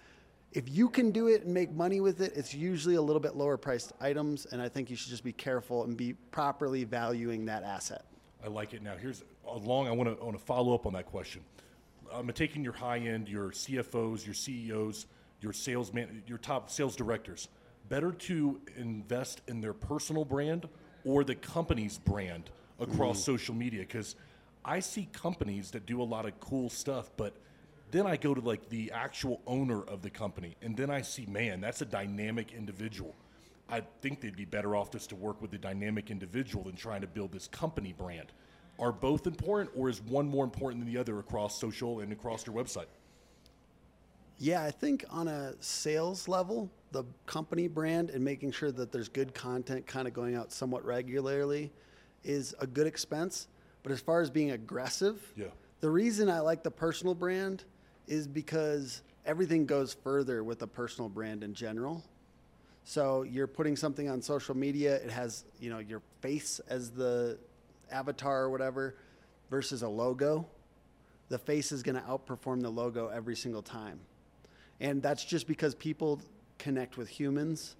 If 0.52 0.70
you 0.70 0.88
can 0.88 1.10
do 1.10 1.26
it 1.26 1.42
and 1.42 1.52
make 1.52 1.72
money 1.72 2.00
with 2.00 2.20
it, 2.20 2.34
it's 2.36 2.54
usually 2.54 2.94
a 2.94 3.02
little 3.02 3.20
bit 3.20 3.34
lower 3.34 3.56
priced 3.56 3.92
items, 4.00 4.46
and 4.46 4.62
I 4.62 4.68
think 4.68 4.88
you 4.88 4.96
should 4.96 5.10
just 5.10 5.24
be 5.24 5.32
careful 5.32 5.84
and 5.84 5.96
be 5.96 6.14
properly 6.30 6.84
valuing 6.84 7.44
that 7.46 7.64
asset. 7.64 8.04
I 8.42 8.48
like 8.48 8.72
it. 8.72 8.82
Now, 8.82 8.96
here's 8.96 9.24
along. 9.46 9.88
I 9.88 9.90
want 9.90 10.08
to 10.08 10.22
I 10.22 10.24
want 10.24 10.38
to 10.38 10.44
follow 10.44 10.72
up 10.72 10.86
on 10.86 10.92
that 10.94 11.06
question. 11.06 11.42
I'm 12.10 12.28
taking 12.28 12.64
your 12.64 12.72
high 12.72 12.98
end, 12.98 13.28
your 13.28 13.50
CFOs, 13.50 14.24
your 14.24 14.34
CEOs, 14.34 15.06
your 15.40 15.52
sales 15.52 15.92
man, 15.92 16.22
your 16.26 16.38
top 16.38 16.70
sales 16.70 16.96
directors. 16.96 17.48
Better 17.88 18.12
to 18.12 18.60
invest 18.76 19.40
in 19.48 19.60
their 19.60 19.72
personal 19.72 20.24
brand 20.24 20.68
or 21.04 21.24
the 21.24 21.34
company's 21.34 21.98
brand 21.98 22.50
across 22.78 23.20
mm. 23.20 23.24
social 23.24 23.54
media 23.54 23.80
because 23.80 24.14
I 24.64 24.80
see 24.80 25.08
companies 25.12 25.70
that 25.70 25.86
do 25.86 26.02
a 26.02 26.04
lot 26.04 26.26
of 26.26 26.38
cool 26.40 26.68
stuff, 26.68 27.10
but 27.16 27.34
then 27.90 28.06
I 28.06 28.16
go 28.16 28.34
to 28.34 28.40
like 28.40 28.68
the 28.68 28.92
actual 28.92 29.40
owner 29.46 29.82
of 29.82 30.02
the 30.02 30.10
company, 30.10 30.56
and 30.60 30.76
then 30.76 30.90
I 30.90 31.00
see, 31.00 31.24
man, 31.26 31.60
that's 31.60 31.80
a 31.80 31.86
dynamic 31.86 32.52
individual. 32.52 33.14
I 33.70 33.82
think 34.02 34.20
they'd 34.20 34.36
be 34.36 34.44
better 34.44 34.76
off 34.76 34.90
just 34.90 35.10
to 35.10 35.16
work 35.16 35.40
with 35.40 35.50
the 35.50 35.58
dynamic 35.58 36.10
individual 36.10 36.64
than 36.64 36.76
trying 36.76 37.00
to 37.02 37.06
build 37.06 37.32
this 37.32 37.48
company 37.48 37.94
brand. 37.96 38.32
Are 38.78 38.92
both 38.92 39.26
important, 39.26 39.70
or 39.74 39.88
is 39.88 40.00
one 40.02 40.28
more 40.28 40.44
important 40.44 40.84
than 40.84 40.92
the 40.92 41.00
other 41.00 41.18
across 41.18 41.58
social 41.58 42.00
and 42.00 42.12
across 42.12 42.46
your 42.46 42.54
website? 42.54 42.86
Yeah, 44.38 44.62
I 44.62 44.70
think 44.70 45.04
on 45.10 45.26
a 45.28 45.54
sales 45.60 46.28
level, 46.28 46.70
the 46.92 47.04
company 47.26 47.66
brand 47.66 48.10
and 48.10 48.24
making 48.24 48.52
sure 48.52 48.70
that 48.72 48.92
there's 48.92 49.08
good 49.08 49.34
content 49.34 49.86
kind 49.86 50.06
of 50.06 50.14
going 50.14 50.36
out 50.36 50.52
somewhat 50.52 50.84
regularly 50.84 51.72
is 52.24 52.54
a 52.60 52.66
good 52.66 52.86
expense. 52.86 53.48
But 53.82 53.92
as 53.92 54.00
far 54.00 54.20
as 54.20 54.30
being 54.30 54.52
aggressive, 54.52 55.32
Yeah. 55.36 55.48
the 55.80 55.90
reason 55.90 56.30
I 56.30 56.40
like 56.40 56.62
the 56.62 56.70
personal 56.70 57.14
brand 57.14 57.64
is 58.06 58.26
because 58.28 59.02
everything 59.26 59.66
goes 59.66 59.92
further 59.92 60.44
with 60.44 60.62
a 60.62 60.66
personal 60.66 61.08
brand 61.08 61.42
in 61.42 61.52
general. 61.52 62.04
So 62.84 63.22
you're 63.22 63.46
putting 63.46 63.76
something 63.76 64.08
on 64.08 64.22
social 64.22 64.56
media, 64.56 64.96
it 64.96 65.10
has, 65.10 65.44
you 65.60 65.68
know, 65.68 65.78
your 65.78 66.00
face 66.20 66.60
as 66.68 66.90
the 66.90 67.38
avatar 67.90 68.42
or 68.44 68.50
whatever 68.50 68.94
versus 69.50 69.82
a 69.82 69.88
logo. 69.88 70.46
The 71.28 71.38
face 71.38 71.72
is 71.72 71.82
going 71.82 71.96
to 71.96 72.02
outperform 72.02 72.62
the 72.62 72.70
logo 72.70 73.08
every 73.08 73.36
single 73.36 73.62
time. 73.62 74.00
And 74.80 75.02
that's 75.02 75.24
just 75.24 75.46
because 75.46 75.74
people 75.74 76.20
connect 76.58 76.96
with 76.96 77.08
humans. 77.08 77.76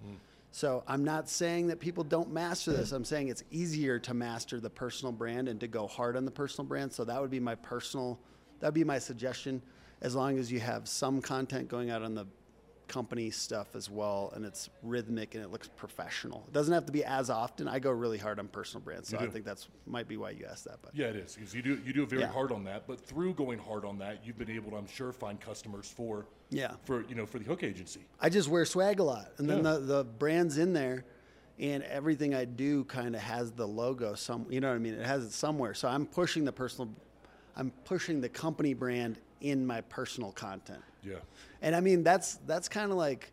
So 0.51 0.83
I'm 0.87 1.03
not 1.03 1.29
saying 1.29 1.67
that 1.67 1.79
people 1.79 2.03
don't 2.03 2.31
master 2.31 2.73
this. 2.73 2.91
I'm 2.91 3.05
saying 3.05 3.27
it's 3.27 3.43
easier 3.51 3.99
to 3.99 4.13
master 4.13 4.59
the 4.59 4.69
personal 4.69 5.11
brand 5.11 5.47
and 5.47 5.59
to 5.59 5.67
go 5.67 5.85
hard 5.85 6.17
on 6.17 6.25
the 6.25 6.31
personal 6.31 6.67
brand. 6.67 6.91
So 6.91 7.03
that 7.03 7.21
would 7.21 7.29
be 7.29 7.39
my 7.39 7.55
personal, 7.55 8.19
that 8.59 8.67
would 8.67 8.73
be 8.73 8.83
my 8.83 8.99
suggestion. 8.99 9.61
As 10.01 10.15
long 10.15 10.39
as 10.39 10.51
you 10.51 10.59
have 10.59 10.87
some 10.87 11.21
content 11.21 11.67
going 11.67 11.89
out 11.89 12.01
on 12.01 12.15
the 12.15 12.25
company 12.89 13.29
stuff 13.29 13.75
as 13.75 13.89
well, 13.89 14.33
and 14.35 14.43
it's 14.43 14.69
rhythmic 14.83 15.35
and 15.35 15.43
it 15.43 15.49
looks 15.51 15.69
professional. 15.69 16.43
It 16.47 16.53
doesn't 16.53 16.73
have 16.73 16.85
to 16.87 16.91
be 16.91 17.05
as 17.05 17.29
often. 17.29 17.67
I 17.69 17.79
go 17.79 17.91
really 17.91 18.17
hard 18.17 18.39
on 18.39 18.49
personal 18.49 18.83
brands, 18.83 19.07
so 19.07 19.17
I 19.17 19.27
think 19.27 19.45
that's 19.45 19.67
might 19.87 20.07
be 20.09 20.17
why 20.17 20.31
you 20.31 20.45
asked 20.49 20.65
that. 20.65 20.79
But 20.81 20.93
Yeah, 20.93 21.07
it 21.07 21.15
is 21.15 21.35
because 21.35 21.53
you 21.53 21.61
do 21.61 21.79
you 21.85 21.93
do 21.93 22.05
very 22.05 22.23
Yeah. 22.23 22.27
hard 22.27 22.51
on 22.51 22.65
that. 22.65 22.87
But 22.87 22.99
through 22.99 23.35
going 23.35 23.59
hard 23.59 23.85
on 23.85 23.97
that, 23.99 24.25
you've 24.25 24.37
been 24.37 24.49
able 24.51 24.71
to, 24.71 24.77
I'm 24.77 24.87
sure, 24.87 25.13
find 25.13 25.39
customers 25.39 25.87
for 25.89 26.25
Yeah. 26.49 26.73
for 26.83 27.05
you 27.07 27.15
know 27.15 27.25
for 27.25 27.39
the 27.39 27.45
Hook 27.45 27.63
Agency. 27.63 28.01
I 28.19 28.27
just 28.29 28.49
wear 28.49 28.65
swag 28.65 28.99
a 28.99 29.03
lot, 29.03 29.31
and 29.37 29.49
then 29.49 29.63
the 29.63 29.79
the 29.79 30.03
brand's 30.03 30.57
in 30.57 30.73
there, 30.73 31.05
and 31.59 31.83
everything 31.83 32.33
I 32.33 32.45
do 32.45 32.83
kind 32.85 33.15
of 33.15 33.21
has 33.21 33.51
the 33.51 33.67
logo. 33.67 34.15
Some, 34.15 34.47
you 34.49 34.59
know 34.59 34.69
what 34.69 34.75
I 34.75 34.79
mean? 34.79 34.95
It 34.95 35.05
has 35.05 35.23
it 35.23 35.31
somewhere. 35.31 35.73
So 35.75 35.87
I'm 35.87 36.05
pushing 36.07 36.43
the 36.43 36.51
personal, 36.51 36.89
I'm 37.55 37.71
pushing 37.85 38.19
the 38.21 38.29
company 38.29 38.73
brand 38.73 39.19
in 39.41 39.65
my 39.65 39.81
personal 39.81 40.31
content. 40.31 40.81
Yeah, 41.03 41.15
And 41.61 41.75
I 41.75 41.79
mean 41.79 42.03
that's 42.03 42.35
that's 42.45 42.67
kind 42.67 42.91
of 42.91 42.97
like 42.97 43.31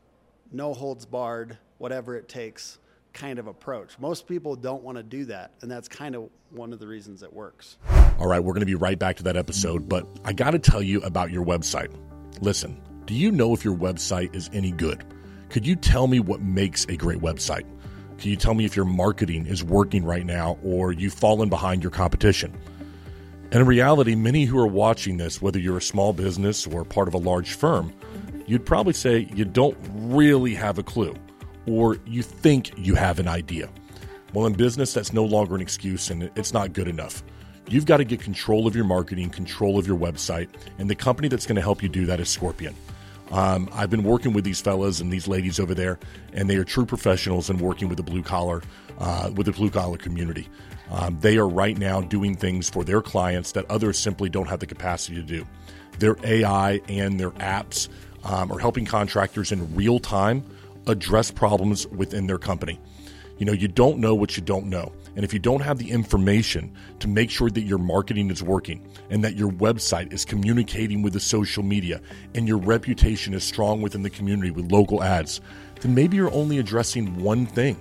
no 0.53 0.73
holds 0.73 1.05
barred, 1.05 1.59
whatever 1.79 2.17
it 2.17 2.29
takes 2.29 2.79
kind 3.13 3.39
of 3.39 3.47
approach. 3.47 3.99
Most 3.99 4.29
people 4.29 4.55
don't 4.55 4.83
want 4.83 4.99
to 4.99 5.03
do 5.03 5.25
that, 5.25 5.53
and 5.63 5.71
that's 5.71 5.89
kind 5.89 6.15
of 6.15 6.29
one 6.51 6.73
of 6.73 6.79
the 6.79 6.87
reasons 6.87 7.23
it 7.23 7.33
works. 7.33 7.79
All 8.19 8.27
right, 8.27 8.41
we're 8.41 8.53
going 8.53 8.61
to 8.61 8.67
be 8.67 8.75
right 8.75 8.99
back 8.99 9.17
to 9.17 9.23
that 9.25 9.37
episode, 9.37 9.89
but 9.89 10.07
I 10.25 10.33
got 10.33 10.51
to 10.51 10.59
tell 10.59 10.83
you 10.83 11.01
about 11.01 11.31
your 11.31 11.45
website. 11.45 11.91
Listen, 12.41 12.81
do 13.07 13.15
you 13.15 13.33
know 13.33 13.53
if 13.55 13.65
your 13.65 13.77
website 13.77 14.35
is 14.37 14.51
any 14.53 14.71
good? 14.71 15.03
Could 15.49 15.67
you 15.67 15.77
tell 15.77 16.07
me 16.07 16.21
what 16.21 16.41
makes 16.43 16.85
a 16.87 16.97
great 16.97 17.21
website? 17.21 17.65
Can 18.19 18.31
you 18.31 18.37
tell 18.37 18.55
me 18.55 18.65
if 18.65 18.77
your 18.77 18.85
marketing 18.85 19.47
is 19.47 19.63
working 19.63 20.05
right 20.05 20.25
now 20.25 20.59
or 20.63 20.93
you've 20.93 21.15
fallen 21.15 21.49
behind 21.49 21.83
your 21.83 21.91
competition? 21.91 22.59
And 23.53 23.61
in 23.61 23.67
reality, 23.67 24.15
many 24.15 24.45
who 24.45 24.59
are 24.59 24.67
watching 24.67 25.19
this, 25.19 25.41
whether 25.41 25.59
you're 25.59 25.79
a 25.79 25.83
small 25.83 26.13
business 26.13 26.67
or 26.67 26.85
part 26.85 27.09
of 27.09 27.15
a 27.15 27.19
large 27.19 27.55
firm, 27.55 27.93
you'd 28.47 28.67
probably 28.67 28.93
say 28.93 29.29
you 29.35 29.45
don't 29.45 29.77
really 29.95 30.55
have 30.55 30.79
a 30.79 30.83
clue 30.83 31.15
or 31.67 31.99
you 32.07 32.23
think 32.23 32.73
you 32.77 32.95
have 32.95 33.19
an 33.19 33.29
idea. 33.29 33.69
Well, 34.33 34.47
in 34.47 34.55
business, 34.55 34.93
that's 34.93 35.13
no 35.13 35.25
longer 35.25 35.55
an 35.55 35.61
excuse 35.61 36.11
and 36.11 36.31
it's 36.35 36.53
not 36.53 36.73
good 36.73 36.89
enough. 36.89 37.23
You've 37.69 37.87
got 37.87 37.97
to 37.97 38.05
get 38.05 38.21
control 38.21 38.67
of 38.67 38.77
your 38.77 38.85
marketing, 38.85 39.31
control 39.31 39.79
of 39.79 39.87
your 39.87 39.99
website, 39.99 40.49
and 40.79 40.89
the 40.89 40.95
company 40.95 41.29
that's 41.29 41.47
going 41.47 41.57
to 41.57 41.63
help 41.63 41.83
you 41.83 41.89
do 41.89 42.07
that 42.07 42.21
is 42.21 42.29
Scorpion. 42.29 42.75
Um, 43.33 43.69
I've 43.73 43.91
been 43.91 44.05
working 44.05 44.33
with 44.33 44.45
these 44.45 44.61
fellas 44.61 45.01
and 45.01 45.13
these 45.13 45.27
ladies 45.27 45.59
over 45.59 45.75
there, 45.75 45.99
and 46.33 46.49
they 46.49 46.57
are 46.57 46.65
true 46.65 46.87
professionals 46.87 47.51
in 47.51 47.59
working 47.59 47.89
with 47.89 47.97
the 47.97 48.03
blue 48.03 48.23
collar, 48.23 48.63
uh, 48.99 49.31
with 49.35 49.47
the 49.47 49.53
blue 49.53 49.71
collar 49.71 49.97
community. 49.97 50.49
Um, 50.91 51.19
they 51.21 51.37
are 51.37 51.49
right 51.49 51.77
now 51.77 52.01
doing 52.01 52.37
things 52.37 52.71
for 52.71 52.85
their 52.85 53.03
clients 53.03 53.53
that 53.53 53.69
others 53.71 53.99
simply 53.99 54.29
don't 54.29 54.49
have 54.49 54.61
the 54.61 54.67
capacity 54.67 55.17
to 55.17 55.23
do. 55.23 55.47
Their 55.99 56.17
AI 56.23 56.81
and 56.89 57.19
their 57.19 57.33
apps 57.33 57.89
um, 58.25 58.53
are 58.53 58.59
helping 58.59 58.85
contractors 58.85 59.51
in 59.51 59.75
real 59.75 59.99
time 59.99 60.45
address 60.87 61.31
problems 61.31 61.87
within 61.89 62.27
their 62.27 62.39
company. 62.39 62.79
You 63.39 63.47
know, 63.47 63.53
you 63.53 63.69
don't 63.69 63.99
know 63.99 64.15
what 64.15 64.37
you 64.37 64.43
don't 64.43 64.67
know. 64.67 64.93
And 65.15 65.25
if 65.25 65.33
you 65.33 65.39
don't 65.39 65.61
have 65.61 65.79
the 65.79 65.91
information 65.91 66.75
to 67.01 67.09
make 67.09 67.31
sure 67.31 67.51
that 67.51 67.63
your 67.63 67.79
marketing 67.79 68.31
is 68.31 68.43
working 68.43 68.87
and 69.11 69.25
that 69.25 69.37
your 69.37 69.51
website 69.51 70.13
is 70.13 70.25
communicating 70.25 71.03
with 71.03 71.13
the 71.13 71.21
social 71.21 71.63
media 71.63 72.01
and 72.35 72.47
your 72.47 72.59
reputation 72.59 73.35
is 73.35 73.45
strong 73.45 73.81
within 73.83 74.03
the 74.03 74.11
community 74.11 74.51
with 74.51 74.71
local 74.71 75.03
ads, 75.03 75.41
then 75.81 75.95
maybe 75.95 76.17
you're 76.17 76.33
only 76.33 76.59
addressing 76.59 77.17
one 77.23 77.47
thing. 77.47 77.79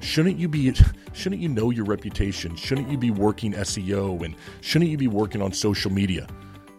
Shouldn't 0.00 0.38
you 0.38 0.48
be 0.48 0.72
shouldn't 1.12 1.40
you 1.40 1.48
know 1.48 1.70
your 1.70 1.84
reputation? 1.84 2.56
Shouldn't 2.56 2.90
you 2.90 2.98
be 2.98 3.10
working 3.10 3.52
SEO 3.52 4.24
and 4.24 4.34
shouldn't 4.60 4.90
you 4.90 4.98
be 4.98 5.08
working 5.08 5.42
on 5.42 5.52
social 5.52 5.92
media? 5.92 6.26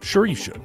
Sure 0.02 0.26
you 0.26 0.36
should. 0.36 0.62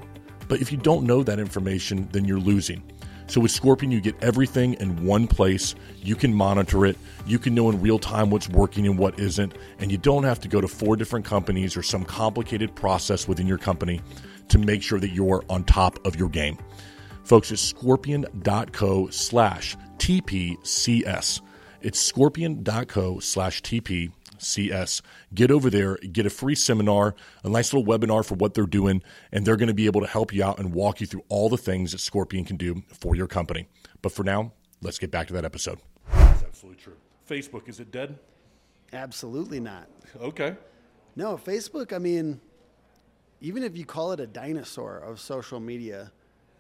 But 0.49 0.61
if 0.61 0.73
you 0.73 0.79
don't 0.79 1.05
know 1.05 1.23
that 1.23 1.38
information, 1.38 2.09
then 2.11 2.25
you're 2.25 2.41
losing. 2.41 2.83
So 3.29 3.43
with 3.43 3.51
Scorpion, 3.51 3.93
you 3.93 4.01
get 4.01 4.17
everything 4.23 4.75
in 4.75 5.05
one 5.05 5.27
place. 5.27 5.75
You 6.03 6.17
can 6.17 6.33
monitor 6.33 6.87
it. 6.87 6.97
You 7.27 7.39
can 7.39 7.55
know 7.55 7.69
in 7.69 7.81
real 7.81 7.99
time 7.99 8.31
what's 8.31 8.49
working 8.49 8.87
and 8.87 8.99
what 8.99 9.21
isn't. 9.21 9.53
And 9.79 9.93
you 9.93 9.99
don't 9.99 10.25
have 10.25 10.41
to 10.41 10.49
go 10.49 10.63
to 10.63 10.69
four 10.69 10.97
different 10.97 11.27
companies 11.27 11.77
or 11.77 11.83
some 11.83 12.05
complicated 12.05 12.75
process 12.75 13.29
within 13.29 13.47
your 13.47 13.59
company 13.59 14.01
to 14.49 14.59
make 14.59 14.83
sure 14.83 14.99
that 14.99 15.11
you're 15.11 15.45
on 15.51 15.65
top 15.65 16.05
of 16.07 16.17
your 16.17 16.31
game. 16.31 16.57
Folks, 17.23 17.51
it's 17.51 17.61
scorpion.co 17.61 19.11
slash 19.11 19.77
TPCS. 19.99 21.43
It's 21.83 22.01
scorpion.co 22.01 23.19
slash 23.19 23.63
TPCS. 23.63 24.13
CS. 24.38 25.02
Get 25.35 25.50
over 25.50 25.71
there, 25.71 25.97
get 25.97 26.26
a 26.26 26.30
free 26.30 26.54
seminar, 26.54 27.14
a 27.45 27.49
nice 27.49 27.73
little 27.73 27.87
webinar 27.87 28.25
for 28.25 28.35
what 28.35 28.54
they're 28.54 28.66
doing, 28.66 29.02
and 29.33 29.47
they're 29.47 29.57
going 29.57 29.68
to 29.68 29.75
be 29.75 29.87
able 29.87 30.00
to 30.00 30.07
help 30.07 30.33
you 30.33 30.42
out 30.42 30.59
and 30.59 30.73
walk 30.73 31.00
you 31.00 31.07
through 31.07 31.25
all 31.28 31.49
the 31.49 31.57
things 31.57 31.92
that 31.92 31.99
Scorpion 31.99 32.45
can 32.45 32.57
do 32.57 32.83
for 32.92 33.14
your 33.14 33.26
company. 33.26 33.66
But 34.02 34.12
for 34.12 34.25
now, 34.25 34.52
let's 34.83 34.99
get 34.99 35.11
back 35.11 35.26
to 35.28 35.35
that 35.35 35.45
episode. 35.45 35.78
That's 36.12 36.45
absolutely 36.45 36.83
true. 36.83 36.97
Facebook, 37.28 37.68
is 37.68 37.80
it 37.80 37.90
dead? 37.90 38.18
Absolutely 38.92 39.61
not. 39.61 39.88
Okay. 40.21 40.57
No, 41.16 41.37
Facebook, 41.37 41.92
I 41.92 41.99
mean, 41.99 42.40
even 43.40 43.62
if 43.62 43.76
you 43.76 43.85
call 43.85 44.12
it 44.12 44.21
a 44.21 44.26
dinosaur 44.26 44.99
of 44.99 45.21
social 45.21 45.61
media, 45.61 46.12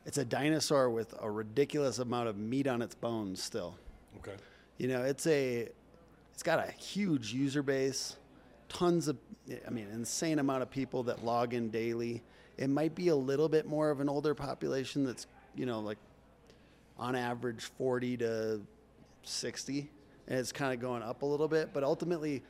it's 0.04 0.18
a 0.18 0.24
dinosaur 0.24 0.90
with 0.90 1.14
a 1.20 1.30
ridiculous 1.30 1.98
amount 1.98 2.28
of 2.28 2.36
meat 2.36 2.66
on 2.66 2.82
its 2.82 2.94
bones 2.94 3.42
still. 3.42 3.76
Okay. 4.18 4.36
You 4.78 4.88
know, 4.88 5.02
it's 5.02 5.26
a 5.26 5.68
it's 6.38 6.44
got 6.44 6.60
a 6.60 6.70
huge 6.70 7.34
user 7.34 7.64
base, 7.64 8.14
tons 8.68 9.08
of, 9.08 9.16
I 9.66 9.70
mean, 9.70 9.88
insane 9.92 10.38
amount 10.38 10.62
of 10.62 10.70
people 10.70 11.02
that 11.02 11.24
log 11.24 11.52
in 11.52 11.68
daily. 11.68 12.22
It 12.56 12.70
might 12.70 12.94
be 12.94 13.08
a 13.08 13.16
little 13.16 13.48
bit 13.48 13.66
more 13.66 13.90
of 13.90 13.98
an 13.98 14.08
older 14.08 14.36
population 14.36 15.02
that's, 15.02 15.26
you 15.56 15.66
know, 15.66 15.80
like 15.80 15.98
on 16.96 17.16
average 17.16 17.64
40 17.76 18.18
to 18.18 18.60
60, 19.24 19.90
and 20.28 20.38
it's 20.38 20.52
kind 20.52 20.72
of 20.72 20.78
going 20.78 21.02
up 21.02 21.22
a 21.22 21.26
little 21.26 21.48
bit. 21.48 21.70
But 21.74 21.82
ultimately, 21.82 22.44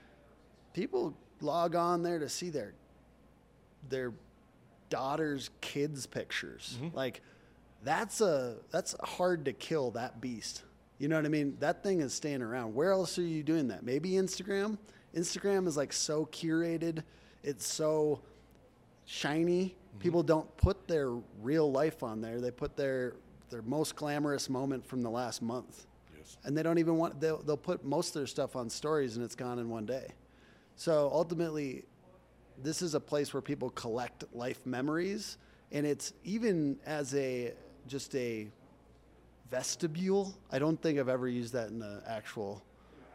people 0.74 1.14
log 1.40 1.74
on 1.74 2.02
there 2.02 2.18
to 2.18 2.28
see 2.28 2.50
their 2.50 2.74
their 3.88 4.12
daughter's 4.90 5.48
kids 5.62 6.04
pictures. 6.04 6.76
Mm-hmm. 6.82 6.94
Like 6.94 7.22
that's 7.82 8.20
a 8.20 8.56
that's 8.70 8.94
hard 9.02 9.46
to 9.46 9.54
kill 9.54 9.92
that 9.92 10.20
beast. 10.20 10.64
You 10.98 11.08
know 11.08 11.16
what 11.16 11.24
I 11.24 11.28
mean? 11.28 11.56
That 11.60 11.82
thing 11.82 12.00
is 12.00 12.12
staying 12.12 12.42
around. 12.42 12.74
Where 12.74 12.90
else 12.90 13.18
are 13.18 13.22
you 13.22 13.42
doing 13.42 13.68
that? 13.68 13.84
Maybe 13.84 14.10
Instagram. 14.12 14.78
Instagram 15.14 15.66
is 15.66 15.76
like 15.76 15.92
so 15.92 16.26
curated. 16.26 17.02
It's 17.44 17.66
so 17.66 18.20
shiny. 19.04 19.64
Mm-hmm. 19.64 19.98
People 20.00 20.22
don't 20.22 20.54
put 20.56 20.88
their 20.88 21.10
real 21.40 21.70
life 21.70 22.02
on 22.02 22.20
there. 22.20 22.40
They 22.40 22.50
put 22.50 22.76
their 22.76 23.14
their 23.50 23.62
most 23.62 23.96
glamorous 23.96 24.50
moment 24.50 24.86
from 24.86 25.02
the 25.02 25.08
last 25.08 25.40
month. 25.40 25.86
Yes. 26.16 26.36
And 26.44 26.56
they 26.56 26.62
don't 26.62 26.78
even 26.78 26.96
want 26.96 27.20
they'll, 27.20 27.42
they'll 27.42 27.56
put 27.56 27.84
most 27.84 28.08
of 28.08 28.20
their 28.20 28.26
stuff 28.26 28.56
on 28.56 28.68
stories 28.68 29.16
and 29.16 29.24
it's 29.24 29.34
gone 29.34 29.58
in 29.58 29.68
one 29.68 29.86
day. 29.86 30.08
So 30.76 31.10
ultimately 31.12 31.84
this 32.62 32.82
is 32.82 32.94
a 32.94 33.00
place 33.00 33.32
where 33.32 33.40
people 33.40 33.70
collect 33.70 34.24
life 34.34 34.66
memories 34.66 35.38
and 35.70 35.86
it's 35.86 36.12
even 36.24 36.78
as 36.84 37.14
a 37.14 37.52
just 37.86 38.14
a 38.14 38.48
vestibule. 39.50 40.36
I 40.50 40.58
don't 40.58 40.80
think 40.80 40.98
I've 40.98 41.08
ever 41.08 41.28
used 41.28 41.52
that 41.54 41.70
in 41.70 41.82
an 41.82 42.02
actual 42.06 42.62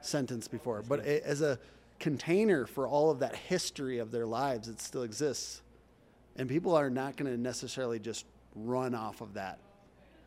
sentence 0.01 0.47
before, 0.47 0.81
but 0.81 0.99
as 1.05 1.41
a 1.41 1.59
container 1.99 2.65
for 2.65 2.87
all 2.87 3.11
of 3.11 3.19
that 3.19 3.35
history 3.35 3.99
of 3.99 4.11
their 4.11 4.25
lives, 4.25 4.67
it 4.67 4.81
still 4.81 5.03
exists. 5.03 5.61
And 6.35 6.49
people 6.49 6.75
are 6.75 6.89
not 6.89 7.15
going 7.15 7.31
to 7.31 7.39
necessarily 7.39 7.99
just 7.99 8.25
run 8.55 8.95
off 8.95 9.21
of 9.21 9.35
that 9.35 9.59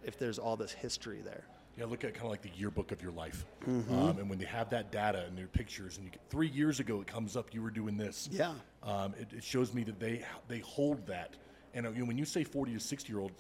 if 0.05 0.19
there's 0.19 0.39
all 0.39 0.57
this 0.57 0.73
history 0.73 1.21
there. 1.25 1.45
Yeah, 1.77 1.85
look 1.85 2.05
at 2.05 2.15
kind 2.15 2.25
of 2.25 2.31
like 2.31 2.41
the 2.41 2.51
yearbook 2.57 2.91
of 2.91 3.03
your 3.03 3.13
life. 3.13 3.45
Mm-hmm. 3.67 3.95
Um, 3.95 4.19
and 4.19 4.31
when 4.31 4.39
they 4.39 4.47
have 4.47 4.71
that 4.71 4.91
data 4.91 5.25
and 5.27 5.37
their 5.37 5.49
pictures, 5.49 5.99
and 5.99 6.07
you 6.07 6.13
three 6.31 6.49
years 6.49 6.81
ago 6.81 7.01
it 7.03 7.07
comes 7.07 7.37
up, 7.37 7.53
you 7.53 7.61
were 7.61 7.71
doing 7.71 7.99
this. 7.99 8.31
Yeah. 8.33 8.55
Um, 8.83 9.13
it, 9.21 9.29
it, 9.37 9.45
shows 9.45 9.75
me 9.75 9.85
that 9.85 10.01
they 10.01 10.25
they 10.49 10.61
hold 10.61 11.07
that. 11.07 11.35
And 11.75 11.87
uh, 11.87 11.91
you 11.91 11.99
know, 11.99 12.07
when 12.07 12.17
you 12.17 12.25
say 12.25 12.45
40 12.45 12.73
to 12.73 12.81
60 12.81 13.13
year 13.13 13.21
old, 13.21 13.33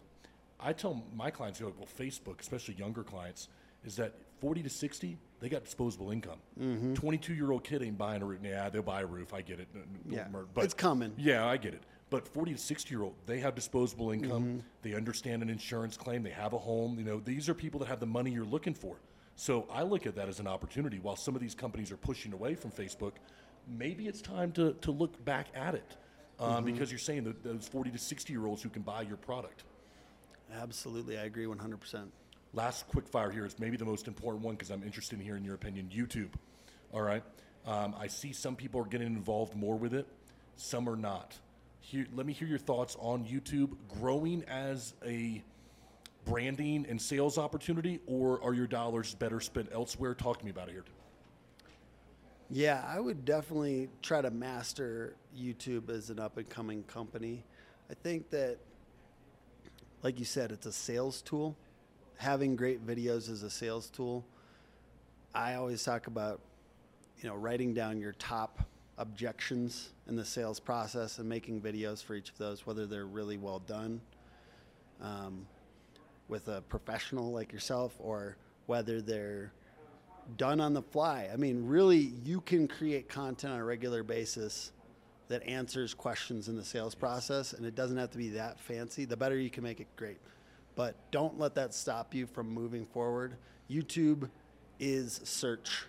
I 0.60 0.72
tell 0.72 1.04
my 1.14 1.30
clients, 1.30 1.60
like, 1.60 1.75
well, 1.78 1.88
Facebook, 1.98 2.40
especially 2.40 2.75
younger 2.75 3.02
clients, 3.02 3.48
is 3.84 3.96
that 3.96 4.14
40 4.40 4.62
to 4.62 4.70
60, 4.70 5.18
they 5.40 5.48
got 5.48 5.64
disposable 5.64 6.10
income. 6.10 6.38
22 6.56 7.32
mm-hmm. 7.32 7.34
year 7.34 7.52
old 7.52 7.64
kid 7.64 7.82
ain't 7.82 7.98
buying 7.98 8.22
a 8.22 8.25
roof. 8.25 8.40
Yeah, 8.42 8.68
they'll 8.68 8.82
buy 8.82 9.02
a 9.02 9.06
roof. 9.06 9.32
I 9.34 9.42
get 9.42 9.60
it. 9.60 9.68
Yeah, 10.08 10.26
but 10.54 10.64
it's 10.64 10.75
coming. 10.75 11.12
Yeah, 11.16 11.46
I 11.46 11.56
get 11.56 11.75
it. 11.75 11.82
But 12.08 12.28
40 12.28 12.52
to 12.52 12.58
60 12.58 12.94
year 12.94 13.02
old, 13.02 13.14
they 13.26 13.40
have 13.40 13.54
disposable 13.54 14.12
income. 14.12 14.44
Mm-hmm. 14.44 14.58
They 14.82 14.94
understand 14.94 15.42
an 15.42 15.50
insurance 15.50 15.96
claim. 15.96 16.22
They 16.22 16.30
have 16.30 16.52
a 16.52 16.58
home. 16.58 16.98
You 16.98 17.04
know, 17.04 17.20
these 17.20 17.48
are 17.48 17.54
people 17.54 17.80
that 17.80 17.86
have 17.86 18.00
the 18.00 18.06
money 18.06 18.30
you're 18.30 18.44
looking 18.44 18.75
for. 18.75 18.96
So 19.34 19.66
I 19.70 19.82
look 19.82 20.06
at 20.06 20.14
that 20.16 20.28
as 20.28 20.40
an 20.40 20.46
opportunity. 20.46 20.98
While 20.98 21.16
some 21.16 21.34
of 21.34 21.40
these 21.40 21.54
companies 21.54 21.90
are 21.90 21.96
pushing 21.96 22.32
away 22.32 22.54
from 22.54 22.70
Facebook, 22.70 23.12
maybe 23.68 24.06
it's 24.06 24.22
time 24.22 24.52
to, 24.52 24.72
to 24.75 24.90
look 24.90 25.22
back 25.25 25.48
at 25.54 25.75
it 25.75 25.96
um, 26.38 26.64
mm-hmm. 26.64 26.66
because 26.66 26.90
you're 26.90 26.98
saying 26.98 27.25
that 27.25 27.42
those 27.42 27.68
40 27.68 27.90
to 27.90 27.98
60 27.98 28.32
year 28.32 28.46
olds 28.46 28.62
who 28.62 28.68
can 28.68 28.82
buy 28.82 29.02
your 29.02 29.16
product. 29.16 29.64
Absolutely, 30.54 31.18
I 31.18 31.24
agree 31.24 31.46
100%. 31.46 32.06
Last 32.52 32.88
quick 32.88 33.06
fire 33.08 33.30
here 33.30 33.44
is 33.44 33.58
maybe 33.58 33.76
the 33.76 33.84
most 33.84 34.08
important 34.08 34.42
one 34.44 34.54
because 34.54 34.70
I'm 34.70 34.82
interested 34.82 35.18
in 35.18 35.24
hearing 35.24 35.44
your 35.44 35.54
opinion. 35.54 35.90
YouTube. 35.94 36.30
All 36.92 37.02
right. 37.02 37.22
Um, 37.66 37.94
I 37.98 38.06
see 38.06 38.32
some 38.32 38.54
people 38.56 38.80
are 38.80 38.86
getting 38.86 39.08
involved 39.08 39.56
more 39.56 39.76
with 39.76 39.92
it, 39.92 40.06
some 40.56 40.88
are 40.88 40.96
not. 40.96 41.36
Here, 41.80 42.06
let 42.14 42.26
me 42.26 42.32
hear 42.32 42.48
your 42.48 42.58
thoughts 42.58 42.96
on 42.98 43.24
YouTube 43.24 43.76
growing 44.00 44.44
as 44.44 44.94
a 45.04 45.42
branding 46.24 46.86
and 46.88 47.00
sales 47.00 47.38
opportunity, 47.38 48.00
or 48.06 48.42
are 48.42 48.54
your 48.54 48.66
dollars 48.66 49.14
better 49.14 49.40
spent 49.40 49.68
elsewhere? 49.72 50.14
Talk 50.14 50.38
to 50.38 50.44
me 50.44 50.50
about 50.50 50.68
it 50.68 50.72
here. 50.72 50.84
Yeah, 52.50 52.84
I 52.86 53.00
would 53.00 53.24
definitely 53.24 53.88
try 54.02 54.22
to 54.22 54.30
master 54.30 55.16
YouTube 55.36 55.90
as 55.90 56.10
an 56.10 56.20
up 56.20 56.36
and 56.36 56.48
coming 56.48 56.84
company. 56.84 57.44
I 57.90 57.94
think 57.94 58.30
that 58.30 58.58
like 60.06 60.20
you 60.20 60.25
said, 60.25 60.52
it's 60.52 60.66
a 60.66 60.72
sales 60.72 61.20
tool. 61.20 61.56
Having 62.18 62.54
great 62.54 62.86
videos 62.86 63.28
is 63.28 63.42
a 63.42 63.50
sales 63.50 63.90
tool. 63.90 64.25
I 65.34 65.54
always 65.54 65.82
talk 65.82 66.06
about, 66.06 66.38
you 67.20 67.28
know, 67.28 67.34
writing 67.34 67.75
down 67.75 67.98
your 67.98 68.12
top 68.12 68.60
objections 68.98 69.88
in 70.06 70.14
the 70.14 70.25
sales 70.25 70.60
process 70.60 71.18
and 71.18 71.28
making 71.28 71.60
videos 71.60 72.04
for 72.04 72.14
each 72.14 72.30
of 72.30 72.38
those, 72.38 72.64
whether 72.64 72.86
they're 72.86 73.04
really 73.04 73.36
well 73.36 73.58
done 73.58 74.00
um, 75.02 75.44
with 76.28 76.46
a 76.46 76.60
professional 76.68 77.32
like 77.32 77.52
yourself 77.52 77.92
or 77.98 78.36
whether 78.66 79.00
they're 79.00 79.50
done 80.36 80.60
on 80.60 80.72
the 80.72 80.82
fly. 80.82 81.28
I 81.32 81.36
mean, 81.36 81.66
really, 81.66 82.12
you 82.25 82.42
can 82.42 82.68
create 82.68 83.08
content 83.08 83.54
on 83.54 83.58
a 83.58 83.64
regular 83.64 84.04
basis 84.04 84.70
that 85.28 85.42
answers 85.47 85.95
questions 85.95 86.49
in 86.49 86.56
the 86.56 86.64
sales 86.64 86.95
process, 86.95 87.52
and 87.52 87.66
it 87.66 87.75
doesn't 87.75 87.97
have 87.97 88.11
to 88.11 88.18
be 88.18 88.30
that 88.30 88.61
fancy. 88.61 89.04
The 89.04 89.16
better 89.16 89.38
you 89.38 89.50
can 89.50 89.64
make 89.64 89.80
it, 89.80 89.88
great. 89.97 90.18
But 90.75 90.95
don't 91.11 91.38
let 91.38 91.54
that 91.54 91.75
stop 91.75 92.14
you 92.14 92.26
from 92.26 92.49
moving 92.49 92.87
forward. 92.87 93.37
YouTube 93.71 94.28
is 94.78 95.21
search. 95.25 95.87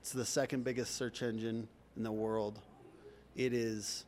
It's 0.00 0.12
the 0.12 0.24
second 0.24 0.64
biggest 0.64 0.96
search 0.96 1.22
engine 1.22 1.68
in 1.96 2.02
the 2.02 2.12
world. 2.12 2.58
It 3.36 3.52
is 3.52 4.04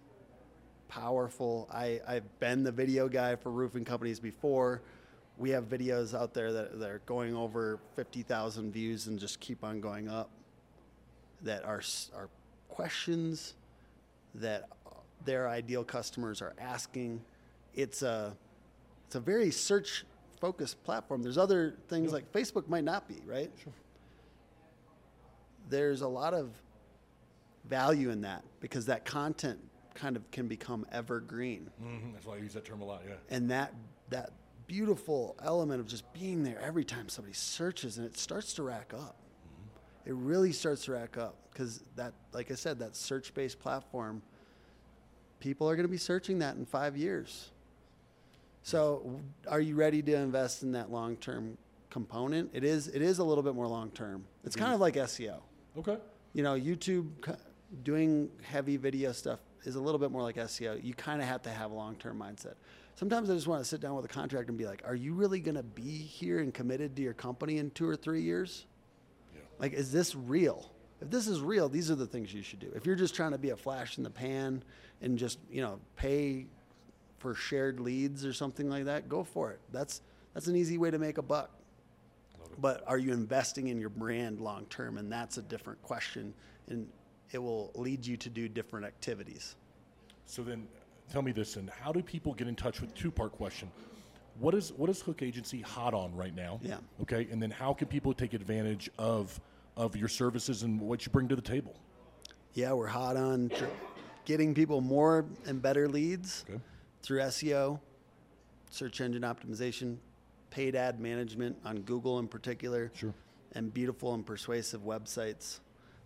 powerful. 0.88 1.68
I, 1.72 2.00
I've 2.06 2.38
been 2.40 2.64
the 2.64 2.72
video 2.72 3.08
guy 3.08 3.36
for 3.36 3.50
roofing 3.50 3.84
companies 3.84 4.18
before. 4.18 4.82
We 5.36 5.50
have 5.50 5.68
videos 5.68 6.18
out 6.18 6.34
there 6.34 6.52
that, 6.52 6.78
that 6.78 6.90
are 6.90 7.02
going 7.06 7.36
over 7.36 7.78
50,000 7.96 8.72
views 8.72 9.06
and 9.06 9.18
just 9.18 9.40
keep 9.40 9.62
on 9.62 9.80
going 9.80 10.08
up 10.08 10.30
that 11.42 11.64
are, 11.64 11.82
are 12.16 12.28
questions 12.68 13.54
that 14.36 14.68
their 15.24 15.48
ideal 15.48 15.84
customers 15.84 16.42
are 16.42 16.54
asking. 16.58 17.20
It's 17.74 18.02
a, 18.02 18.36
it's 19.06 19.14
a 19.14 19.20
very 19.20 19.50
search 19.50 20.04
focused 20.40 20.82
platform. 20.84 21.22
There's 21.22 21.38
other 21.38 21.74
things 21.88 22.12
like 22.12 22.30
Facebook 22.32 22.68
might 22.68 22.84
not 22.84 23.08
be, 23.08 23.16
right? 23.26 23.50
Sure. 23.62 23.72
There's 25.70 26.02
a 26.02 26.08
lot 26.08 26.34
of 26.34 26.50
value 27.68 28.10
in 28.10 28.20
that 28.22 28.44
because 28.60 28.86
that 28.86 29.04
content 29.04 29.58
kind 29.94 30.16
of 30.16 30.30
can 30.30 30.48
become 30.48 30.84
evergreen. 30.92 31.70
hmm 31.80 32.12
That's 32.12 32.26
why 32.26 32.34
I 32.34 32.38
use 32.38 32.52
that 32.54 32.64
term 32.64 32.82
a 32.82 32.84
lot. 32.84 33.02
Yeah. 33.08 33.14
And 33.30 33.50
that 33.50 33.72
that 34.10 34.32
beautiful 34.66 35.36
element 35.42 35.80
of 35.80 35.86
just 35.86 36.10
being 36.12 36.42
there 36.42 36.58
every 36.60 36.84
time 36.84 37.08
somebody 37.08 37.34
searches 37.34 37.96
and 37.98 38.06
it 38.06 38.18
starts 38.18 38.54
to 38.54 38.62
rack 38.62 38.92
up. 38.94 39.16
It 40.06 40.14
really 40.14 40.52
starts 40.52 40.84
to 40.86 40.92
rack 40.92 41.16
up 41.16 41.36
because 41.52 41.82
that 41.96 42.12
like 42.32 42.50
I 42.50 42.54
said 42.54 42.78
that 42.80 42.96
search-based 42.96 43.58
platform 43.58 44.22
people 45.40 45.68
are 45.68 45.76
going 45.76 45.86
to 45.86 45.90
be 45.92 45.98
searching 45.98 46.38
that 46.38 46.56
in 46.56 46.64
5 46.64 46.96
years. 46.96 47.50
So, 48.62 49.20
are 49.46 49.60
you 49.60 49.74
ready 49.76 50.00
to 50.02 50.14
invest 50.14 50.62
in 50.62 50.72
that 50.72 50.90
long-term 50.90 51.58
component? 51.90 52.50
It 52.54 52.64
is 52.64 52.88
it 52.88 53.02
is 53.02 53.18
a 53.18 53.24
little 53.24 53.42
bit 53.42 53.54
more 53.54 53.66
long-term. 53.66 54.24
It's 54.44 54.56
kind 54.56 54.72
of 54.72 54.80
like 54.80 54.94
SEO 54.94 55.40
Okay. 55.76 55.98
you 56.32 56.42
know, 56.42 56.54
YouTube 56.54 57.10
doing 57.82 58.30
heavy 58.42 58.76
video 58.76 59.12
stuff 59.12 59.40
is 59.64 59.74
a 59.76 59.80
little 59.80 59.98
bit 59.98 60.10
more 60.10 60.22
like 60.22 60.36
SEO. 60.36 60.82
You 60.82 60.94
kind 60.94 61.20
of 61.20 61.28
have 61.28 61.42
to 61.42 61.50
have 61.50 61.70
a 61.70 61.74
long 61.74 61.96
term 61.96 62.18
mindset. 62.18 62.54
Sometimes 62.94 63.28
I 63.28 63.34
just 63.34 63.48
want 63.48 63.60
to 63.60 63.68
sit 63.68 63.80
down 63.80 63.96
with 63.96 64.04
a 64.04 64.08
contractor 64.08 64.50
and 64.50 64.58
be 64.58 64.66
like, 64.66 64.82
are 64.86 64.94
you 64.94 65.14
really 65.14 65.40
going 65.40 65.56
to 65.56 65.62
be 65.64 65.98
here 65.98 66.38
and 66.38 66.54
committed 66.54 66.94
to 66.96 67.02
your 67.02 67.12
company 67.14 67.58
in 67.58 67.70
two 67.70 67.88
or 67.88 67.96
three 67.96 68.22
years? 68.22 68.66
Like, 69.58 69.72
is 69.72 69.92
this 69.92 70.14
real? 70.14 70.70
If 71.00 71.10
this 71.10 71.28
is 71.28 71.40
real, 71.40 71.68
these 71.68 71.90
are 71.90 71.94
the 71.94 72.06
things 72.06 72.32
you 72.32 72.42
should 72.42 72.60
do. 72.60 72.70
If 72.74 72.86
you're 72.86 72.96
just 72.96 73.14
trying 73.14 73.32
to 73.32 73.38
be 73.38 73.50
a 73.50 73.56
flash 73.56 73.98
in 73.98 74.04
the 74.04 74.10
pan 74.10 74.62
and 75.02 75.18
just, 75.18 75.38
you 75.50 75.60
know, 75.62 75.80
pay 75.96 76.46
for 77.18 77.34
shared 77.34 77.80
leads 77.80 78.24
or 78.24 78.32
something 78.32 78.68
like 78.68 78.84
that, 78.84 79.08
go 79.08 79.24
for 79.24 79.50
it. 79.50 79.60
That's 79.72 80.00
that's 80.32 80.46
an 80.46 80.56
easy 80.56 80.78
way 80.78 80.90
to 80.90 80.98
make 80.98 81.18
a 81.18 81.22
buck 81.22 81.50
but 82.58 82.84
are 82.86 82.98
you 82.98 83.12
investing 83.12 83.68
in 83.68 83.78
your 83.80 83.88
brand 83.88 84.40
long 84.40 84.66
term 84.66 84.98
and 84.98 85.10
that's 85.10 85.38
a 85.38 85.42
different 85.42 85.80
question 85.82 86.32
and 86.68 86.88
it 87.32 87.38
will 87.38 87.72
lead 87.74 88.04
you 88.04 88.16
to 88.16 88.28
do 88.28 88.48
different 88.48 88.86
activities 88.86 89.56
So 90.26 90.42
then, 90.42 90.66
tell 91.12 91.22
me 91.22 91.32
this: 91.32 91.56
and 91.56 91.68
how 91.68 91.92
do 91.92 92.02
people 92.02 92.32
get 92.32 92.48
in 92.48 92.56
touch 92.56 92.80
with 92.80 92.94
two-part 92.94 93.32
question? 93.32 93.70
What 94.38 94.54
is 94.54 94.72
what 94.72 94.90
is 94.90 95.00
Hook 95.00 95.22
Agency 95.22 95.60
hot 95.60 95.94
on 95.94 96.14
right 96.14 96.34
now? 96.34 96.58
Yeah. 96.62 96.78
Okay, 97.02 97.28
and 97.30 97.40
then 97.42 97.50
how 97.50 97.72
can 97.72 97.86
people 97.88 98.12
take 98.12 98.34
advantage 98.34 98.90
of 98.98 99.38
of 99.76 99.96
your 99.96 100.08
services 100.08 100.62
and 100.62 100.80
what 100.80 101.04
you 101.06 101.12
bring 101.12 101.28
to 101.28 101.36
the 101.36 101.42
table? 101.42 101.74
yeah 102.56 102.72
we're 102.72 102.86
hot 102.86 103.16
on 103.16 103.48
tr- 103.48 103.64
getting 104.24 104.54
people 104.54 104.80
more 104.80 105.24
and 105.46 105.60
better 105.60 105.88
leads 105.88 106.44
Okay. 106.48 106.60
through 107.02 107.18
seo 107.18 107.80
search 108.70 109.00
engine 109.00 109.22
optimization 109.22 109.96
paid 110.50 110.76
ad 110.76 111.00
management 111.00 111.56
on 111.64 111.80
google 111.80 112.20
in 112.20 112.28
particular 112.28 112.92
Sure. 112.94 113.12
and 113.56 113.74
beautiful 113.74 114.14
and 114.14 114.24
persuasive 114.24 114.82
websites 114.82 115.58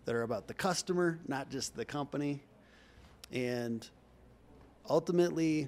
that 0.05 0.15
are 0.15 0.23
about 0.23 0.47
the 0.47 0.55
customer 0.55 1.19
not 1.27 1.51
just 1.51 1.75
the 1.75 1.85
company 1.85 2.41
and 3.31 3.87
ultimately 4.89 5.67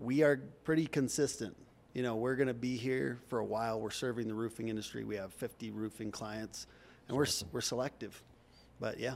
we 0.00 0.22
are 0.22 0.36
pretty 0.64 0.86
consistent. 0.86 1.56
You 1.94 2.02
know, 2.02 2.16
we're 2.16 2.36
going 2.36 2.48
to 2.48 2.54
be 2.54 2.76
here 2.76 3.18
for 3.28 3.38
a 3.40 3.44
while. 3.44 3.80
We're 3.80 3.90
serving 3.90 4.28
the 4.28 4.34
roofing 4.34 4.68
industry. 4.68 5.04
We 5.04 5.16
have 5.16 5.32
50 5.34 5.70
roofing 5.70 6.10
clients, 6.12 6.66
and 7.08 7.16
we're 7.16 7.24
s 7.24 7.44
we're 7.52 7.60
selective. 7.60 8.22
But 8.80 9.00
yeah, 9.00 9.14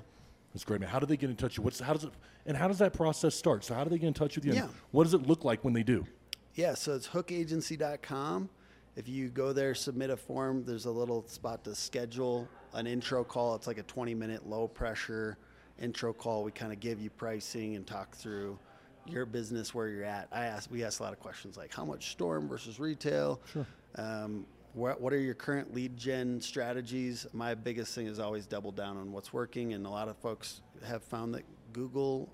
That's 0.52 0.64
great, 0.64 0.80
man. 0.80 0.88
How 0.88 0.98
do 0.98 1.06
they 1.06 1.16
get 1.16 1.30
in 1.30 1.36
touch? 1.36 1.52
with 1.52 1.58
you? 1.58 1.64
What's 1.64 1.80
how 1.80 1.92
does 1.92 2.04
it 2.04 2.10
and 2.46 2.56
how 2.56 2.66
does 2.66 2.78
that 2.78 2.92
process 2.92 3.34
start? 3.34 3.64
So 3.64 3.74
how 3.74 3.84
do 3.84 3.90
they 3.90 3.98
get 3.98 4.08
in 4.08 4.14
touch 4.14 4.34
with 4.34 4.44
you? 4.44 4.54
Yeah. 4.54 4.68
What 4.90 5.04
does 5.04 5.14
it 5.14 5.26
look 5.26 5.44
like 5.44 5.62
when 5.64 5.74
they 5.74 5.82
do? 5.84 6.06
yeah. 6.54 6.74
So 6.74 6.94
it's 6.94 7.08
hookagency.com. 7.08 8.48
If 8.96 9.08
you 9.08 9.28
go 9.28 9.52
there, 9.54 9.74
submit 9.74 10.10
a 10.10 10.16
form. 10.16 10.64
There's 10.66 10.84
a 10.86 10.90
little 10.90 11.26
spot 11.26 11.64
to 11.64 11.74
schedule 11.74 12.46
an 12.74 12.86
intro 12.86 13.24
call. 13.24 13.54
It's 13.54 13.66
like 13.66 13.78
a 13.78 13.82
20 13.84 14.14
minute 14.14 14.46
low 14.46 14.66
pressure 14.68 15.38
intro 15.80 16.12
call. 16.12 16.42
We 16.44 16.50
kind 16.52 16.72
of 16.72 16.80
give 16.80 17.00
you 17.00 17.08
pricing 17.10 17.76
and 17.76 17.86
talk 17.86 18.14
through 18.14 18.58
your 19.06 19.26
business 19.26 19.74
where 19.74 19.88
you're 19.88 20.04
at. 20.04 20.28
I 20.32 20.46
ask 20.46 20.70
we 20.70 20.84
ask 20.84 21.00
a 21.00 21.02
lot 21.02 21.12
of 21.12 21.20
questions 21.20 21.56
like 21.56 21.74
how 21.74 21.84
much 21.84 22.10
storm 22.10 22.48
versus 22.48 22.78
retail. 22.78 23.40
Sure. 23.52 23.66
Um, 23.96 24.46
what, 24.74 25.00
what 25.00 25.12
are 25.12 25.20
your 25.20 25.34
current 25.34 25.74
lead 25.74 25.96
gen 25.96 26.40
strategies? 26.40 27.26
My 27.32 27.54
biggest 27.54 27.94
thing 27.94 28.06
is 28.06 28.18
always 28.18 28.46
double 28.46 28.72
down 28.72 28.96
on 28.96 29.12
what's 29.12 29.32
working, 29.32 29.74
and 29.74 29.84
a 29.86 29.90
lot 29.90 30.08
of 30.08 30.16
folks 30.16 30.62
have 30.86 31.02
found 31.02 31.34
that 31.34 31.44
Google 31.72 32.28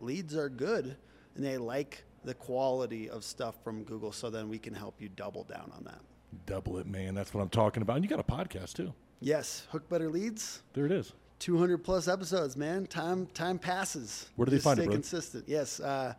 leads 0.00 0.34
are 0.34 0.48
good, 0.48 0.96
and 1.34 1.44
they 1.44 1.58
like 1.58 2.04
the 2.24 2.34
quality 2.34 3.10
of 3.10 3.22
stuff 3.22 3.56
from 3.62 3.84
Google. 3.84 4.12
So 4.12 4.30
then 4.30 4.48
we 4.48 4.58
can 4.58 4.74
help 4.74 5.00
you 5.00 5.10
double 5.10 5.44
down 5.44 5.70
on 5.76 5.84
that. 5.84 6.00
Double 6.46 6.78
it, 6.78 6.86
man. 6.86 7.14
That's 7.14 7.34
what 7.34 7.42
I'm 7.42 7.48
talking 7.48 7.82
about. 7.82 7.96
And 7.96 8.04
you 8.04 8.08
got 8.08 8.20
a 8.20 8.22
podcast 8.22 8.74
too. 8.74 8.94
Yes, 9.20 9.66
Hook 9.70 9.88
Better 9.88 10.08
Leads. 10.08 10.62
There 10.72 10.86
it 10.86 10.92
is. 10.92 11.12
200 11.38 11.78
plus 11.78 12.08
episodes, 12.08 12.56
man. 12.56 12.86
Time 12.86 13.26
time 13.26 13.58
passes. 13.58 14.28
Where 14.36 14.46
do 14.46 14.50
they 14.50 14.58
find 14.58 14.78
it, 14.78 14.84
stay 14.84 14.92
consistent. 14.92 15.44
Yes, 15.46 15.80
uh, 15.80 16.14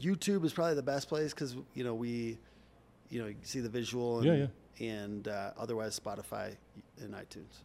YouTube 0.00 0.44
is 0.44 0.52
probably 0.52 0.74
the 0.74 0.82
best 0.82 1.08
place 1.08 1.32
because 1.32 1.56
you 1.74 1.84
know 1.84 1.94
we, 1.94 2.38
you 3.10 3.20
know, 3.20 3.28
you 3.28 3.36
see 3.42 3.60
the 3.60 3.68
visual. 3.68 4.18
And, 4.18 4.26
Yeah, 4.26 4.34
yeah. 4.34 4.46
And 4.78 5.28
uh, 5.28 5.52
otherwise, 5.58 5.98
Spotify 5.98 6.54
and 7.00 7.14
iTunes. 7.14 7.62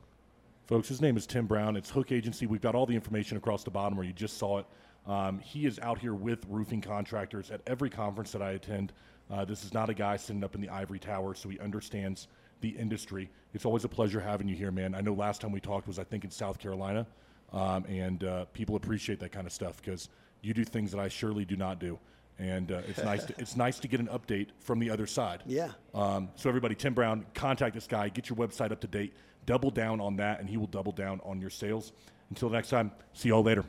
Folks, 0.68 0.88
his 0.88 1.02
name 1.02 1.18
is 1.18 1.28
Tim 1.28 1.46
Brown. 1.46 1.76
It's 1.76 1.90
Hook 1.90 2.14
Agency. 2.14 2.46
We've 2.46 2.62
got 2.62 2.76
all 2.76 2.86
the 2.86 2.96
information 2.96 3.36
across 3.36 3.66
the 3.66 3.72
bottom 3.72 3.98
where 3.98 4.08
you 4.08 4.14
just 4.14 4.38
saw 4.38 4.60
it. 4.60 4.66
Um, 5.06 5.40
he 5.40 5.66
is 5.66 5.80
out 5.80 6.00
here 6.00 6.14
with 6.14 6.46
roofing 6.48 6.80
contractors 6.80 7.52
at 7.52 7.60
every 7.68 7.90
conference 7.90 8.32
that 8.32 8.42
I 8.42 8.52
attend. 8.52 8.94
Uh, 9.30 9.44
this 9.44 9.66
is 9.66 9.74
not 9.74 9.90
a 9.90 9.94
guy 9.94 10.16
sitting 10.16 10.44
up 10.44 10.56
in 10.56 10.62
the 10.62 10.70
ivory 10.70 11.00
tower, 11.00 11.34
so 11.34 11.50
he 11.50 11.60
understands 11.60 12.28
the 12.62 12.70
industry. 12.70 13.30
It's 13.54 13.66
always 13.66 13.84
a 13.84 13.90
pleasure 13.90 14.20
having 14.20 14.48
you 14.48 14.56
here, 14.56 14.72
man. 14.72 14.96
I 14.96 15.02
know 15.02 15.14
last 15.14 15.42
time 15.42 15.52
we 15.52 15.60
talked 15.60 15.88
was, 15.88 16.00
I 16.00 16.04
think, 16.04 16.24
in 16.24 16.32
South 16.32 16.60
Carolina, 16.60 17.06
um, 17.52 17.86
and 17.86 18.24
uh, 18.24 18.46
people 18.54 18.76
appreciate 18.76 19.20
that 19.20 19.32
kind 19.32 19.46
of 19.46 19.54
stuff 19.54 19.82
because 19.82 20.10
you 20.42 20.54
do 20.54 20.64
things 20.64 20.92
that 20.92 21.00
I 21.00 21.08
surely 21.08 21.46
do 21.46 21.56
not 21.56 21.80
do. 21.80 22.00
And 22.40 22.72
uh, 22.72 22.82
it's 22.88 23.04
nice. 23.04 23.26
To, 23.26 23.34
it's 23.38 23.56
nice 23.56 23.78
to 23.80 23.88
get 23.88 24.00
an 24.00 24.08
update 24.08 24.48
from 24.60 24.80
the 24.80 24.90
other 24.90 25.06
side. 25.06 25.44
Yeah. 25.46 25.70
Um, 25.94 26.30
so 26.36 26.50
everybody, 26.50 26.74
Tim 26.74 26.94
Brown, 26.94 27.26
contact 27.36 27.76
this 27.76 27.88
guy, 27.88 28.10
get 28.10 28.30
your 28.30 28.38
website 28.38 28.72
up 28.72 28.80
to 28.82 28.88
date, 28.88 29.14
double 29.46 29.70
down 29.70 30.02
on 30.02 30.16
that, 30.16 30.40
and 30.40 30.50
he 30.50 30.58
will 30.58 30.68
double 30.68 30.92
down 30.92 31.22
on 31.24 31.40
your 31.40 31.52
sales. 31.52 31.92
Until 32.30 32.50
next 32.50 32.70
time, 32.70 32.92
see 33.14 33.30
y'all 33.30 33.44
later. 33.44 33.66